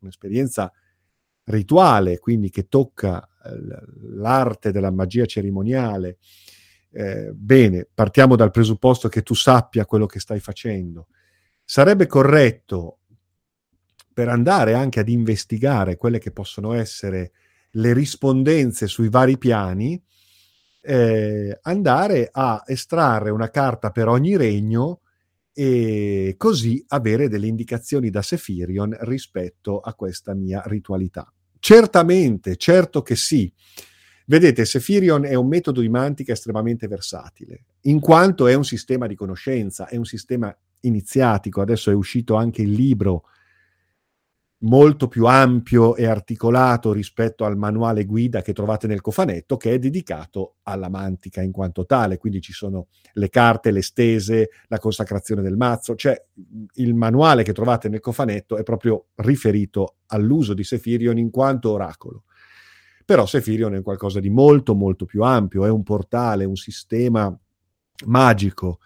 un'esperienza 0.00 0.70
rituale, 1.44 2.18
quindi 2.18 2.50
che 2.50 2.68
tocca 2.68 3.22
eh, 3.22 3.50
l'arte 4.14 4.72
della 4.72 4.90
magia 4.90 5.24
cerimoniale, 5.24 6.18
eh, 6.90 7.32
bene, 7.32 7.88
partiamo 7.92 8.36
dal 8.36 8.50
presupposto 8.50 9.08
che 9.08 9.22
tu 9.22 9.34
sappia 9.34 9.86
quello 9.86 10.06
che 10.06 10.20
stai 10.20 10.40
facendo. 10.40 11.06
Sarebbe 11.64 12.06
corretto, 12.06 12.98
per 14.12 14.28
andare 14.28 14.74
anche 14.74 15.00
ad 15.00 15.08
investigare 15.08 15.96
quelle 15.96 16.18
che 16.18 16.30
possono 16.30 16.72
essere 16.72 17.32
le 17.72 17.92
rispondenze 17.92 18.86
sui 18.86 19.08
vari 19.08 19.36
piani, 19.36 20.02
eh, 20.86 21.58
andare 21.62 22.28
a 22.30 22.62
estrarre 22.66 23.30
una 23.30 23.50
carta 23.50 23.90
per 23.90 24.08
ogni 24.08 24.36
regno 24.36 25.00
e 25.52 26.34
così 26.36 26.84
avere 26.88 27.28
delle 27.28 27.46
indicazioni 27.46 28.10
da 28.10 28.22
Sefirion 28.22 28.96
rispetto 29.00 29.80
a 29.80 29.94
questa 29.94 30.34
mia 30.34 30.62
ritualità. 30.66 31.32
Certamente, 31.58 32.56
certo 32.56 33.02
che 33.02 33.16
sì. 33.16 33.52
Vedete, 34.26 34.64
Sefirion 34.64 35.24
è 35.24 35.34
un 35.34 35.48
metodo 35.48 35.80
di 35.80 35.88
mantica 35.88 36.32
estremamente 36.32 36.86
versatile, 36.88 37.64
in 37.82 38.00
quanto 38.00 38.46
è 38.46 38.54
un 38.54 38.64
sistema 38.64 39.06
di 39.06 39.14
conoscenza, 39.14 39.88
è 39.88 39.96
un 39.96 40.04
sistema 40.04 40.56
iniziatico. 40.80 41.60
Adesso 41.60 41.90
è 41.90 41.94
uscito 41.94 42.34
anche 42.34 42.62
il 42.62 42.72
libro 42.72 43.24
molto 44.60 45.06
più 45.06 45.26
ampio 45.26 45.96
e 45.96 46.06
articolato 46.06 46.92
rispetto 46.92 47.44
al 47.44 47.58
manuale 47.58 48.04
guida 48.04 48.40
che 48.40 48.52
trovate 48.52 48.86
nel 48.86 49.00
cofanetto, 49.02 49.56
che 49.56 49.72
è 49.72 49.78
dedicato 49.78 50.56
alla 50.62 50.88
mantica 50.88 51.42
in 51.42 51.52
quanto 51.52 51.84
tale. 51.84 52.16
Quindi 52.16 52.40
ci 52.40 52.52
sono 52.52 52.86
le 53.12 53.28
carte, 53.28 53.70
le 53.70 53.82
stese, 53.82 54.50
la 54.68 54.78
consacrazione 54.78 55.42
del 55.42 55.56
mazzo, 55.56 55.94
cioè 55.94 56.20
il 56.74 56.94
manuale 56.94 57.42
che 57.42 57.52
trovate 57.52 57.88
nel 57.88 58.00
cofanetto 58.00 58.56
è 58.56 58.62
proprio 58.62 59.08
riferito 59.16 59.96
all'uso 60.06 60.54
di 60.54 60.64
Sefirion 60.64 61.18
in 61.18 61.30
quanto 61.30 61.72
oracolo. 61.72 62.24
Però 63.04 63.26
Sefirion 63.26 63.74
è 63.74 63.82
qualcosa 63.82 64.20
di 64.20 64.30
molto 64.30 64.74
molto 64.74 65.04
più 65.04 65.22
ampio, 65.22 65.64
è 65.64 65.70
un 65.70 65.82
portale, 65.82 66.44
un 66.44 66.56
sistema 66.56 67.36
magico 68.06 68.78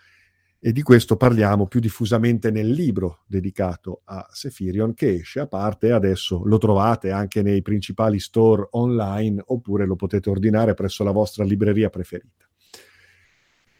e 0.62 0.72
di 0.72 0.82
questo 0.82 1.16
parliamo 1.16 1.66
più 1.66 1.80
diffusamente 1.80 2.50
nel 2.50 2.70
libro 2.70 3.20
dedicato 3.26 4.02
a 4.04 4.28
Sefirion 4.30 4.92
che 4.92 5.14
esce 5.14 5.40
a 5.40 5.46
parte 5.46 5.90
adesso 5.90 6.42
lo 6.44 6.58
trovate 6.58 7.10
anche 7.10 7.40
nei 7.40 7.62
principali 7.62 8.20
store 8.20 8.68
online 8.72 9.42
oppure 9.46 9.86
lo 9.86 9.96
potete 9.96 10.28
ordinare 10.28 10.74
presso 10.74 11.02
la 11.02 11.12
vostra 11.12 11.44
libreria 11.44 11.88
preferita. 11.88 12.46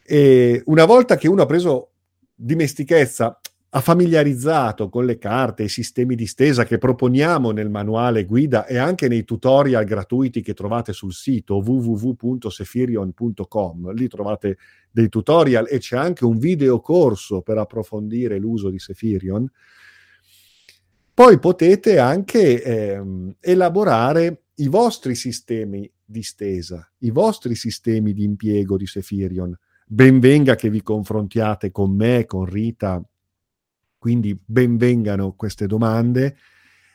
E 0.02 0.62
una 0.64 0.86
volta 0.86 1.16
che 1.16 1.28
uno 1.28 1.42
ha 1.42 1.46
preso 1.46 1.90
dimestichezza 2.34 3.38
ha 3.72 3.80
familiarizzato 3.80 4.88
con 4.88 5.04
le 5.04 5.16
carte 5.16 5.62
e 5.62 5.66
i 5.66 5.68
sistemi 5.68 6.16
di 6.16 6.26
stesa 6.26 6.64
che 6.64 6.78
proponiamo 6.78 7.52
nel 7.52 7.70
manuale 7.70 8.24
guida 8.24 8.66
e 8.66 8.78
anche 8.78 9.06
nei 9.06 9.22
tutorial 9.22 9.85
gratuiti 9.85 10.42
che 10.42 10.54
trovate 10.54 10.92
sul 10.92 11.12
sito 11.12 11.59
www.sefirion.com. 11.59 13.92
Lì 13.92 14.09
trovate 14.09 14.59
dei 14.90 15.09
tutorial 15.09 15.68
e 15.70 15.78
c'è 15.78 15.96
anche 15.96 16.24
un 16.24 16.38
video 16.38 16.80
corso 16.80 17.42
per 17.42 17.59
approfondire 17.59 18.38
l'uso 18.38 18.70
di 18.70 18.80
Sefirion. 18.80 19.48
Poi 21.14 21.38
potete 21.38 22.00
anche 22.00 22.64
ehm, 22.64 23.37
elaborare 23.38 24.46
i 24.56 24.66
vostri 24.66 25.14
sistemi 25.14 25.88
di 26.04 26.22
stesa, 26.22 26.90
i 26.98 27.11
vostri 27.11 27.54
sistemi 27.54 28.12
di 28.12 28.24
impiego 28.24 28.76
di 28.76 28.87
Sefirion. 28.87 29.56
Benvenga 29.87 30.56
che 30.56 30.70
vi 30.70 30.83
confrontiate 30.83 31.70
con 31.70 31.94
me, 31.94 32.26
con 32.26 32.46
Rita, 32.46 33.00
quindi 34.00 34.36
benvengano 34.42 35.34
queste 35.34 35.66
domande, 35.66 36.38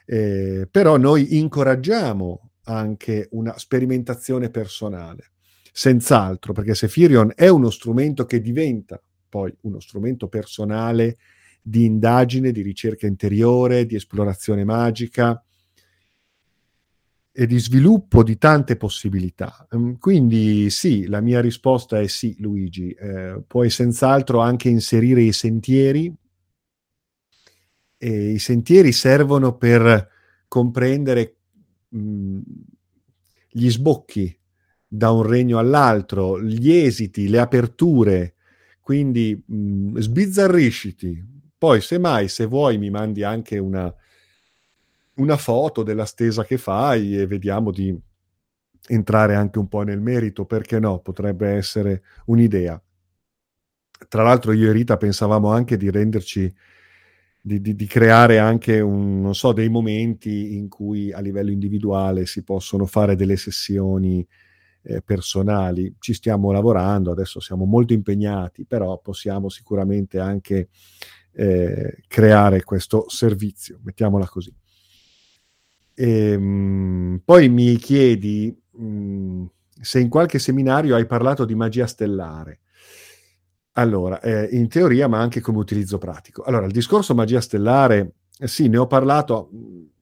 eh, 0.07 0.67
però 0.69 0.97
noi 0.97 1.37
incoraggiamo 1.37 2.49
anche 2.63 3.27
una 3.33 3.55
sperimentazione 3.59 4.49
personale, 4.49 5.33
senz'altro, 5.71 6.51
perché 6.51 6.73
Sefirion 6.73 7.31
è 7.35 7.47
uno 7.47 7.69
strumento 7.69 8.25
che 8.25 8.41
diventa 8.41 8.99
poi 9.29 9.55
uno 9.61 9.79
strumento 9.79 10.27
personale 10.27 11.17
di 11.61 11.85
indagine, 11.85 12.51
di 12.51 12.63
ricerca 12.63 13.05
interiore, 13.05 13.85
di 13.85 13.93
esplorazione 13.93 14.63
magica 14.63 15.39
e 17.31 17.45
di 17.45 17.59
sviluppo 17.59 18.23
di 18.23 18.39
tante 18.39 18.77
possibilità. 18.77 19.67
Mm, 19.75 19.93
quindi 19.99 20.71
sì, 20.71 21.05
la 21.05 21.21
mia 21.21 21.39
risposta 21.39 21.99
è 21.99 22.07
sì, 22.07 22.35
Luigi. 22.39 22.89
Eh, 22.93 23.43
puoi 23.45 23.69
senz'altro 23.69 24.39
anche 24.39 24.69
inserire 24.69 25.21
i 25.21 25.33
sentieri 25.33 26.11
e 27.97 28.31
i 28.31 28.39
sentieri 28.39 28.91
servono 28.91 29.57
per 29.57 30.09
comprendere 30.47 31.35
mh, 31.89 31.99
mhmm, 31.99 32.41
gli 33.49 33.69
sbocchi 33.69 34.37
da 34.87 35.11
un 35.11 35.23
regno 35.23 35.57
all'altro, 35.57 36.41
gli 36.41 36.71
esiti, 36.71 37.27
le 37.29 37.39
aperture, 37.39 38.35
quindi 38.81 39.41
mh, 39.45 39.55
mhmm, 39.55 39.99
sbizzarrisciti. 39.99 41.33
Poi, 41.57 41.81
semmai, 41.81 42.27
se 42.27 42.45
vuoi, 42.45 42.77
mi 42.77 42.89
mandi 42.89 43.23
anche 43.23 43.57
una, 43.57 43.93
una 45.15 45.37
foto 45.37 45.83
della 45.83 46.05
stesa 46.05 46.43
che 46.43 46.57
fai 46.57 47.17
e 47.17 47.25
vediamo 47.27 47.71
di 47.71 47.97
entrare 48.87 49.35
anche 49.35 49.59
un 49.59 49.67
po' 49.67 49.81
nel 49.83 50.01
merito, 50.01 50.45
perché 50.45 50.79
no? 50.79 50.99
Potrebbe 50.99 51.49
essere 51.49 52.03
un'idea. 52.25 52.79
Tra 54.07 54.23
l'altro 54.23 54.51
io 54.51 54.69
e 54.69 54.73
Rita 54.73 54.97
pensavamo 54.97 55.51
anche 55.51 55.77
di 55.77 55.89
renderci 55.89 56.53
di, 57.45 57.61
di, 57.61 57.75
di, 57.75 57.85
creare 57.85 58.39
anche 58.39 58.79
un, 58.79 59.35
so, 59.35 59.53
dei 59.53 59.69
momenti 59.69 60.55
in 60.55 60.67
cui 60.67 61.13
a 61.13 61.19
livello 61.19 61.51
individuale 61.51 62.25
si 62.25 62.43
possono 62.43 62.87
fare 62.87 63.15
delle 63.15 63.37
sessioni 63.37 64.27
eh, 64.81 65.03
personali. 65.03 65.93
Ci 65.99 66.15
stiamo 66.15 66.51
lavorando, 66.51 67.11
adesso 67.11 67.39
siamo 67.39 67.65
molto 67.65 67.93
impegnati, 67.93 68.65
però 68.65 68.97
possiamo 68.97 69.49
sicuramente 69.49 70.17
anche 70.17 70.69
eh, 71.33 71.97
creare 72.07 72.63
questo 72.63 73.05
servizio, 73.09 73.79
mettiamola 73.83 74.25
così. 74.25 74.51
E, 75.93 76.09
ehm, 76.31 76.41
mh, 76.43 77.21
poi 77.23 77.47
mi 77.49 77.75
chiedi, 77.75 78.59
mh, 78.71 79.45
se 79.81 79.99
in 79.99 80.09
qualche 80.09 80.39
seminario 80.39 80.95
hai 80.95 81.05
parlato 81.05 81.45
di 81.45 81.53
magia 81.53 81.85
stellare. 81.85 82.61
Allora, 83.77 84.21
eh, 84.21 84.47
in 84.51 84.69
teoria, 84.69 85.07
ma 85.07 85.19
anche 85.19 85.41
come 85.41 85.57
utilizzo 85.57 85.97
pratico. 85.97 86.43
Allora, 86.43 86.65
il 86.65 86.71
discorso 86.71 87.13
magia 87.13 87.41
stellare, 87.41 88.13
eh, 88.39 88.47
sì, 88.47 88.69
ne 88.69 88.77
ho 88.77 88.87
parlato 88.87 89.49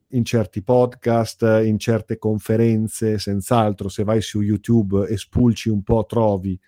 in 0.09 0.23
certi 0.23 0.61
podcast, 0.61 1.41
in 1.63 1.79
certe 1.79 2.19
conferenze, 2.19 3.17
senz'altro, 3.17 3.89
se 3.89 4.03
vai 4.03 4.21
su 4.21 4.41
YouTube 4.41 5.07
e 5.07 5.17
spulci 5.17 5.69
un 5.69 5.81
po' 5.81 6.05
trovi 6.05 6.59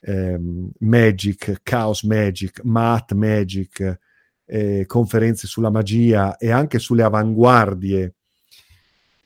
ehm, 0.00 0.70
Magic, 0.80 1.60
Chaos 1.62 2.02
Magic, 2.02 2.60
Math 2.64 3.12
Magic, 3.14 3.98
eh, 4.44 4.84
conferenze 4.86 5.46
sulla 5.46 5.70
magia 5.70 6.36
e 6.36 6.50
anche 6.50 6.78
sulle 6.78 7.02
avanguardie 7.02 8.14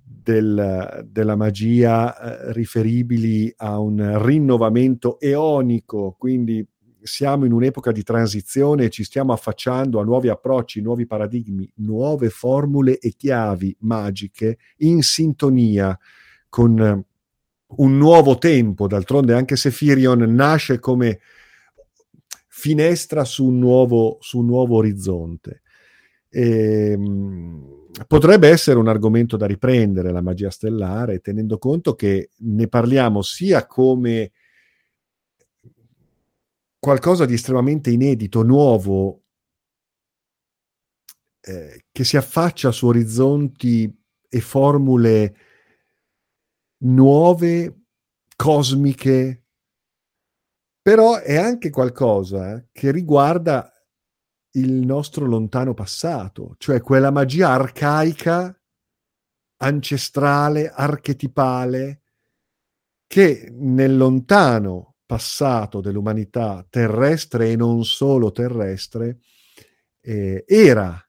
del, 0.09 1.07
della 1.11 1.37
magia 1.37 2.19
eh, 2.19 2.53
riferibili 2.53 3.53
a 3.57 3.79
un 3.79 4.25
rinnovamento 4.25 5.21
eonico, 5.21 6.15
quindi 6.19 6.67
siamo 7.03 7.45
in 7.45 7.53
un'epoca 7.53 7.93
di 7.93 8.03
transizione 8.03 8.85
e 8.85 8.91
ci 8.91 9.05
stiamo 9.05 9.33
affacciando 9.33 10.01
a 10.01 10.05
nuovi 10.05 10.29
approcci, 10.29 10.81
nuovi 10.81 11.07
paradigmi, 11.07 11.71
nuove 11.77 12.29
formule 12.29 12.99
e 12.99 13.15
chiavi 13.17 13.77
magiche 13.81 14.59
in 14.79 15.03
sintonia 15.03 15.99
con 16.49 17.05
un 17.67 17.97
nuovo 17.97 18.39
tempo. 18.39 18.87
D'altronde 18.87 19.35
anche 19.35 19.57
se 19.57 19.71
Firion 19.71 20.21
nasce 20.35 20.79
come 20.79 21.21
finestra 22.49 23.25
su 23.25 23.47
un 23.47 23.59
nuovo, 23.59 24.19
su 24.21 24.39
un 24.39 24.47
nuovo 24.47 24.77
orizzonte. 24.77 25.63
E, 26.29 26.91
ehm, 26.93 27.88
potrebbe 28.07 28.49
essere 28.49 28.79
un 28.79 28.89
argomento 28.89 29.37
da 29.37 29.47
riprendere 29.47 30.13
la 30.13 30.23
magia 30.23 30.51
stellare, 30.51 31.21
tenendo 31.21 31.59
conto 31.59 31.95
che 31.95 32.31
ne 32.39 32.69
parliamo 32.69 33.23
sia 33.23 33.67
come 33.67 34.33
qualcosa 36.79 37.25
di 37.25 37.35
estremamente 37.35 37.91
inedito, 37.91 38.43
nuovo, 38.43 39.23
eh, 41.41 41.85
che 41.91 42.05
si 42.05 42.17
affaccia 42.17 42.71
su 42.71 42.87
orizzonti 42.87 43.93
e 44.29 44.41
formule 44.41 45.37
nuove, 46.79 47.83
cosmiche, 48.37 49.45
però 50.81 51.17
è 51.17 51.37
anche 51.37 51.71
qualcosa 51.71 52.65
che 52.71 52.91
riguarda 52.91 53.73
il 54.53 54.73
nostro 54.73 55.27
lontano 55.27 55.75
passato, 55.75 56.55
cioè 56.59 56.81
quella 56.81 57.11
magia 57.11 57.51
arcaica, 57.51 58.59
ancestrale, 59.59 60.71
archetipale, 60.71 62.03
che 63.07 63.49
nel 63.53 63.97
lontano 63.97 64.97
passato 65.07 65.81
dell'umanità 65.81 66.67
terrestre 66.69 67.51
e 67.51 67.57
non 67.57 67.85
solo 67.85 68.31
terrestre 68.31 69.21
eh, 70.01 70.45
era 70.47 71.03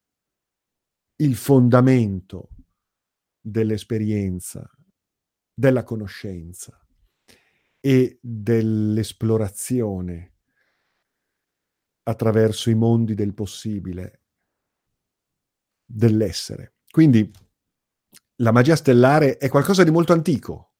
il 1.18 1.36
fondamento 1.36 2.50
dell'esperienza, 3.42 4.70
della 5.54 5.84
conoscenza 5.84 6.82
e 7.82 8.18
dell'esplorazione 8.22 10.39
attraverso 12.04 12.70
i 12.70 12.76
mondi 12.76 13.14
del 13.14 13.34
possibile, 13.34 14.22
dell'essere. 15.86 16.76
Quindi 16.90 17.32
la 18.38 18.52
magia 18.52 18.76
stellare 18.76 19.38
è 19.38 19.50
qualcosa 19.50 19.84
di 19.84 19.92
molto 19.92 20.14
antico, 20.14 20.74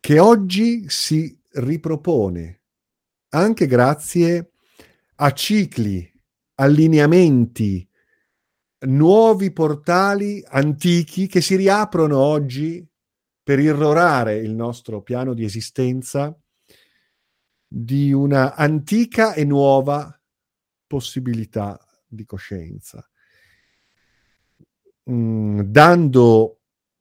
che 0.00 0.18
oggi 0.18 0.88
si 0.88 1.38
ripropone 1.52 2.62
anche 3.30 3.66
grazie 3.66 4.52
a 5.16 5.32
cicli, 5.32 6.10
allineamenti, 6.54 7.88
nuovi 8.86 9.50
portali 9.52 10.42
antichi 10.46 11.26
che 11.26 11.40
si 11.40 11.56
riaprono 11.56 12.18
oggi 12.18 12.86
per 13.42 13.58
irrorare 13.58 14.36
il 14.36 14.54
nostro 14.54 15.02
piano 15.02 15.34
di 15.34 15.44
esistenza 15.44 16.38
di 17.78 18.10
una 18.10 18.54
antica 18.54 19.34
e 19.34 19.44
nuova 19.44 20.18
possibilità 20.86 21.78
di 22.06 22.24
coscienza, 22.24 23.06
mm, 25.10 25.60
dando 25.60 26.60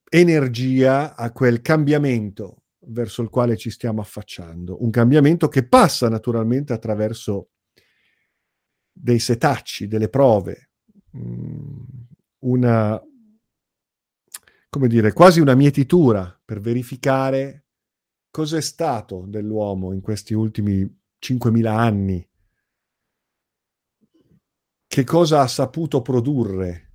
energia 0.09 1.15
a 1.15 1.31
quel 1.31 1.61
cambiamento 1.61 2.63
verso 2.87 3.21
il 3.21 3.29
quale 3.29 3.55
ci 3.55 3.69
stiamo 3.69 4.01
affacciando, 4.01 4.83
un 4.83 4.89
cambiamento 4.89 5.47
che 5.47 5.65
passa 5.65 6.09
naturalmente 6.09 6.73
attraverso 6.73 7.51
dei 8.91 9.19
setacci, 9.19 9.87
delle 9.87 10.09
prove, 10.09 10.71
mm, 11.15 11.83
una, 12.39 13.01
come 14.69 14.87
dire, 14.89 15.13
quasi 15.13 15.39
una 15.39 15.55
mietitura 15.55 16.37
per 16.43 16.59
verificare 16.59 17.64
cos'è 18.35 18.59
stato 18.59 19.23
dell'uomo 19.29 19.93
in 19.93 20.01
questi 20.01 20.33
ultimi 20.33 20.83
5.000 21.25 21.65
anni? 21.67 22.29
Che 24.85 25.03
cosa 25.05 25.39
ha 25.39 25.47
saputo 25.47 26.01
produrre? 26.01 26.91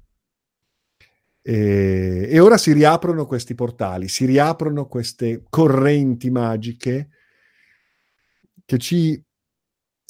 E, 1.41 2.29
e, 2.31 2.39
ora 2.41 2.59
si 2.59 2.75
riaprono 2.75 3.25
questi 3.25 3.55
portali, 3.55 4.09
si 4.09 4.27
riaprono 4.27 4.87
queste 4.87 5.45
correnti 5.49 6.29
magiche 6.29 7.09
che 8.67 8.77
ci 8.77 9.25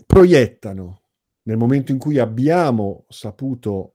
proiettano 0.05 1.03
nel 1.43 1.57
momento 1.57 1.93
in 1.93 1.99
cui 1.99 2.19
abbiamo 2.19 3.05
saputo 3.09 3.95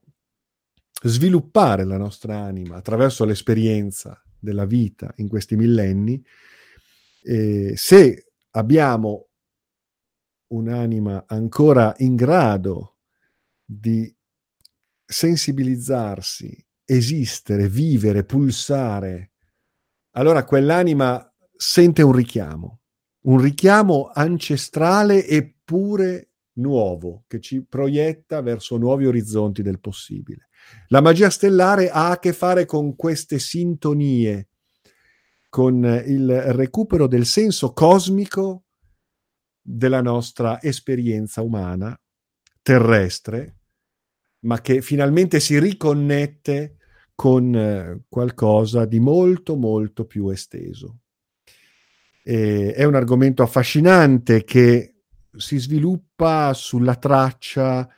sviluppare 1.02 1.84
la 1.84 1.98
nostra 1.98 2.38
anima 2.38 2.76
attraverso 2.76 3.26
l'esperienza 3.26 4.18
della 4.38 4.64
vita 4.64 5.12
in 5.16 5.28
questi 5.28 5.54
millenni, 5.54 6.24
eh, 7.26 7.72
se 7.76 8.32
abbiamo 8.50 9.28
un'anima 10.48 11.24
ancora 11.26 11.92
in 11.98 12.14
grado 12.14 12.98
di 13.64 14.14
sensibilizzarsi, 15.04 16.64
esistere, 16.84 17.68
vivere, 17.68 18.24
pulsare, 18.24 19.32
allora 20.12 20.44
quell'anima 20.44 21.28
sente 21.56 22.02
un 22.02 22.12
richiamo, 22.12 22.80
un 23.22 23.40
richiamo 23.40 24.10
ancestrale 24.14 25.26
eppure 25.26 26.30
nuovo 26.58 27.24
che 27.26 27.40
ci 27.40 27.64
proietta 27.64 28.40
verso 28.40 28.76
nuovi 28.76 29.04
orizzonti 29.04 29.62
del 29.62 29.80
possibile. 29.80 30.48
La 30.88 31.00
magia 31.00 31.28
stellare 31.28 31.90
ha 31.90 32.10
a 32.10 32.18
che 32.20 32.32
fare 32.32 32.66
con 32.66 32.94
queste 32.94 33.40
sintonie 33.40 34.48
con 35.48 35.84
il 36.06 36.52
recupero 36.52 37.06
del 37.06 37.26
senso 37.26 37.72
cosmico 37.72 38.64
della 39.60 40.00
nostra 40.00 40.60
esperienza 40.62 41.42
umana 41.42 41.98
terrestre, 42.62 43.56
ma 44.40 44.60
che 44.60 44.82
finalmente 44.82 45.38
si 45.38 45.58
riconnette 45.58 46.76
con 47.14 47.54
eh, 47.54 48.02
qualcosa 48.08 48.84
di 48.84 49.00
molto 49.00 49.56
molto 49.56 50.04
più 50.04 50.28
esteso. 50.28 50.98
E 52.22 52.72
è 52.74 52.84
un 52.84 52.96
argomento 52.96 53.42
affascinante 53.42 54.42
che 54.42 55.02
si 55.36 55.58
sviluppa 55.58 56.52
sulla 56.54 56.96
traccia 56.96 57.88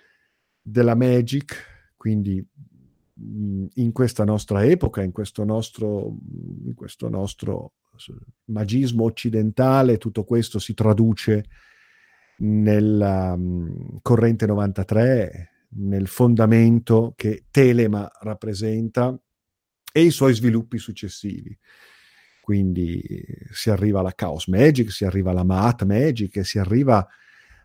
della 0.61 0.95
magic, 0.95 1.95
quindi 1.97 2.47
in 3.75 3.93
questa 3.93 4.25
nostra 4.25 4.65
epoca, 4.65 5.03
in 5.03 5.13
questo 5.13 5.45
nostro, 5.45 6.17
in 6.65 6.75
questo 6.75 7.09
nostro 7.09 7.73
magismo 8.47 9.05
occidentale, 9.05 9.99
tutto 9.99 10.25
questo 10.25 10.59
si 10.59 10.75
traduce 10.75 11.45
nella 12.39 13.33
um, 13.33 13.99
corrente 14.03 14.47
93, 14.47 15.51
nel 15.71 16.07
fondamento 16.07 17.15
che 17.17 17.47
Telema 17.51 18.09
rappresenta 18.21 19.19
e 19.93 20.03
i 20.03 20.11
suoi 20.11 20.35
sviluppi 20.35 20.79
successivi. 20.79 21.57
Quindi 22.41 23.03
si 23.51 23.69
arriva 23.69 24.01
alla 24.01 24.15
Chaos 24.15 24.47
Magic, 24.47 24.91
si 24.91 25.05
arriva 25.05 25.33
alla 25.33 25.45
Maat 25.45 25.85
Magic, 25.85 26.45
si 26.47 26.59
arriva 26.59 27.07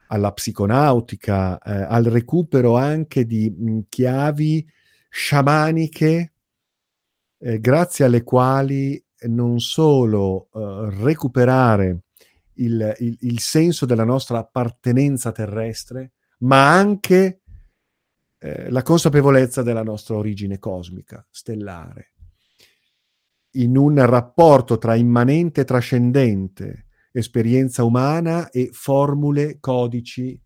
alla 0.08 0.32
psiconautica, 0.32 1.58
eh, 1.60 1.86
al 1.88 2.04
recupero 2.06 2.76
anche 2.76 3.26
di 3.26 3.50
mh, 3.50 3.80
chiavi 3.88 4.68
sciamaniche, 5.16 6.34
eh, 7.38 7.60
grazie 7.60 8.06
alle 8.06 8.24
quali 8.24 9.02
non 9.28 9.60
solo 9.60 10.50
eh, 10.52 10.90
recuperare 11.04 12.06
il, 12.54 12.96
il, 12.98 13.18
il, 13.20 13.40
senso 13.40 13.86
della 13.86 14.06
nostra 14.06 14.40
appartenenza 14.40 15.32
terrestre, 15.32 16.14
ma 16.40 16.74
anche 16.74 17.42
eh, 18.40 18.72
la 18.72 18.82
consapevolezza 18.82 19.62
della 19.62 19.84
nostra 19.84 20.16
origine 20.16 20.58
cosmica, 20.58 21.24
stellare. 21.30 22.14
in 23.58 23.78
un 23.78 24.04
rapporto 24.04 24.80
tra 24.80 24.96
immanente 24.96 25.62
e 25.62 25.66
trascendente, 25.66 26.88
esperienza 27.12 27.84
umana 27.84 28.50
e 28.50 28.70
formule, 28.72 29.60
codici 29.60 30.42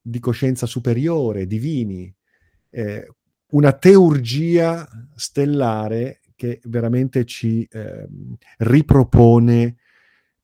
di 0.00 0.18
coscienza 0.18 0.64
superiore, 0.64 1.46
divini, 1.46 2.12
eh, 2.70 3.06
una 3.52 3.72
teurgia 3.72 4.88
stellare 5.14 6.20
che 6.34 6.60
veramente 6.64 7.24
ci 7.24 7.66
eh, 7.70 8.08
ripropone 8.58 9.76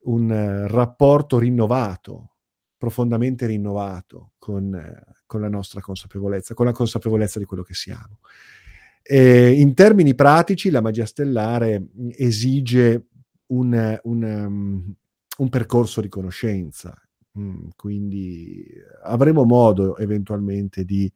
un 0.03 0.31
uh, 0.31 0.73
rapporto 0.73 1.39
rinnovato, 1.39 2.37
profondamente 2.77 3.47
rinnovato 3.47 4.33
con, 4.39 4.73
uh, 4.73 5.13
con, 5.27 5.41
la 5.41 5.49
nostra 5.49 5.81
consapevolezza, 5.81 6.55
con 6.55 6.67
la 6.67 6.73
consapevolezza 6.73 7.39
di 7.39 7.45
quello 7.45 7.63
che 7.63 7.75
siamo. 7.75 8.21
E 9.03 9.53
in 9.53 9.75
termini 9.75 10.15
pratici, 10.15 10.71
la 10.71 10.81
magia 10.81 11.07
stellare 11.07 11.89
esige 12.13 13.07
un, 13.47 13.99
un, 14.03 14.23
um, 14.23 14.95
un 15.39 15.49
percorso 15.49 16.01
di 16.01 16.09
conoscenza, 16.09 16.95
mm, 17.39 17.69
quindi 17.75 18.67
avremo 19.03 19.45
modo 19.45 19.97
eventualmente 19.97 20.85
di 20.85 21.11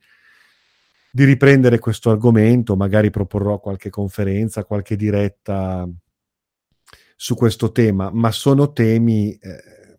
di 1.15 1.25
riprendere 1.25 1.79
questo 1.79 2.11
argomento, 2.11 2.75
magari 2.75 3.11
proporrò 3.11 3.61
qualche 3.61 3.91
conferenza, 3.91 4.65
qualche 4.65 4.97
diretta 4.97 5.87
su 7.15 7.35
questo 7.35 7.71
tema, 7.71 8.11
ma 8.11 8.33
sono 8.33 8.73
temi 8.73 9.35
eh, 9.35 9.97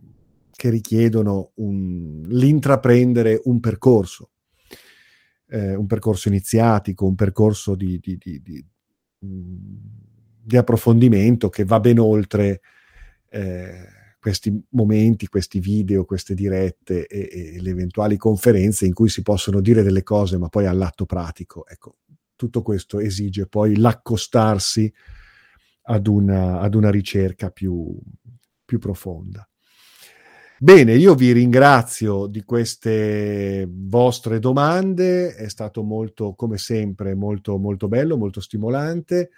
che 0.49 0.69
richiedono 0.71 1.51
un, 1.55 2.23
l'intraprendere 2.25 3.39
un 3.43 3.59
percorso, 3.59 4.31
eh, 5.49 5.75
un 5.75 5.85
percorso 5.85 6.29
iniziatico, 6.29 7.05
un 7.05 7.15
percorso 7.15 7.75
di, 7.75 7.99
di, 7.99 8.17
di, 8.17 8.41
di, 8.41 8.65
di 9.19 10.57
approfondimento 10.57 11.49
che 11.49 11.63
va 11.63 11.79
ben 11.79 11.99
oltre 11.99 12.61
eh, 13.29 13.87
questi 14.23 14.57
momenti, 14.69 15.27
questi 15.27 15.59
video, 15.59 16.05
queste 16.05 16.33
dirette 16.33 17.07
e, 17.07 17.27
e, 17.29 17.61
le 17.61 17.71
eventuali 17.71 18.15
conferenze 18.15 18.85
in 18.85 18.93
cui 18.93 19.09
si 19.09 19.21
possono 19.21 19.59
dire 19.59 19.83
delle 19.83 20.01
cose, 20.01 20.37
ma 20.37 20.47
poi 20.47 20.65
all'atto 20.65 21.05
pratico. 21.05 21.67
Ecco, 21.67 21.97
tutto 22.37 22.61
questo 22.61 23.01
esige 23.01 23.47
poi 23.47 23.75
l'accostarsi 23.75 24.91
ad 25.87 26.07
una, 26.07 26.61
ad 26.61 26.73
una 26.73 26.89
ricerca 26.89 27.49
più, 27.49 27.93
più 28.63 28.79
profonda. 28.79 29.45
Bene, 30.57 30.95
io 30.95 31.15
vi 31.15 31.33
ringrazio 31.33 32.27
di 32.27 32.43
queste 32.43 33.67
vostre 33.69 34.39
domande, 34.39 35.35
è 35.35 35.49
stato 35.49 35.83
molto, 35.83 36.33
come 36.33 36.57
sempre, 36.57 37.13
molto, 37.13 37.57
molto 37.57 37.89
bello, 37.89 38.15
molto 38.15 38.39
stimolante. 38.39 39.31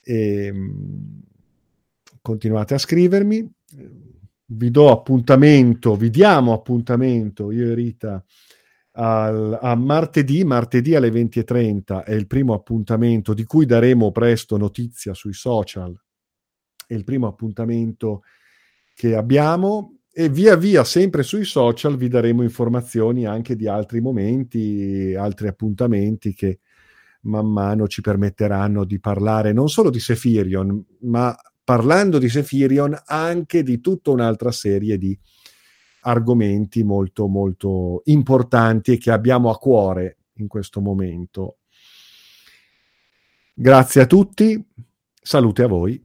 E, 0.00 0.46
ehm, 0.46 1.22
continuate 2.20 2.74
a 2.74 2.78
scrivermi 2.78 3.52
vi 4.44 4.70
do 4.70 4.90
appuntamento, 4.90 5.96
vi 5.96 6.10
diamo 6.10 6.52
appuntamento, 6.52 7.50
io 7.50 7.70
e 7.70 7.74
Rita, 7.74 8.24
al, 8.92 9.58
a 9.60 9.74
martedì, 9.74 10.44
martedì 10.44 10.94
alle 10.94 11.08
20.30 11.08 12.04
è 12.04 12.12
il 12.12 12.26
primo 12.26 12.52
appuntamento 12.52 13.32
di 13.32 13.44
cui 13.44 13.64
daremo 13.64 14.12
presto 14.12 14.56
notizia 14.56 15.14
sui 15.14 15.32
social, 15.32 15.98
è 16.86 16.94
il 16.94 17.04
primo 17.04 17.26
appuntamento 17.26 18.22
che 18.94 19.16
abbiamo 19.16 19.98
e 20.14 20.28
via 20.28 20.56
via 20.56 20.84
sempre 20.84 21.22
sui 21.22 21.44
social 21.44 21.96
vi 21.96 22.08
daremo 22.08 22.42
informazioni 22.42 23.24
anche 23.24 23.56
di 23.56 23.66
altri 23.66 24.02
momenti, 24.02 25.14
altri 25.16 25.48
appuntamenti 25.48 26.34
che 26.34 26.60
man 27.22 27.46
mano 27.50 27.88
ci 27.88 28.02
permetteranno 28.02 28.84
di 28.84 29.00
parlare 29.00 29.52
non 29.52 29.70
solo 29.70 29.88
di 29.88 30.00
Sefirion, 30.00 30.84
ma 31.00 31.34
parlando 31.64 32.18
di 32.18 32.28
Sefirion 32.28 33.00
anche 33.06 33.62
di 33.62 33.80
tutta 33.80 34.10
un'altra 34.10 34.50
serie 34.50 34.98
di 34.98 35.18
argomenti 36.02 36.82
molto 36.82 37.28
molto 37.28 38.02
importanti 38.06 38.92
e 38.92 38.98
che 38.98 39.10
abbiamo 39.10 39.50
a 39.50 39.58
cuore 39.58 40.18
in 40.34 40.48
questo 40.48 40.80
momento. 40.80 41.58
Grazie 43.54 44.02
a 44.02 44.06
tutti, 44.06 44.64
salute 45.20 45.62
a 45.62 45.68
voi. 45.68 46.02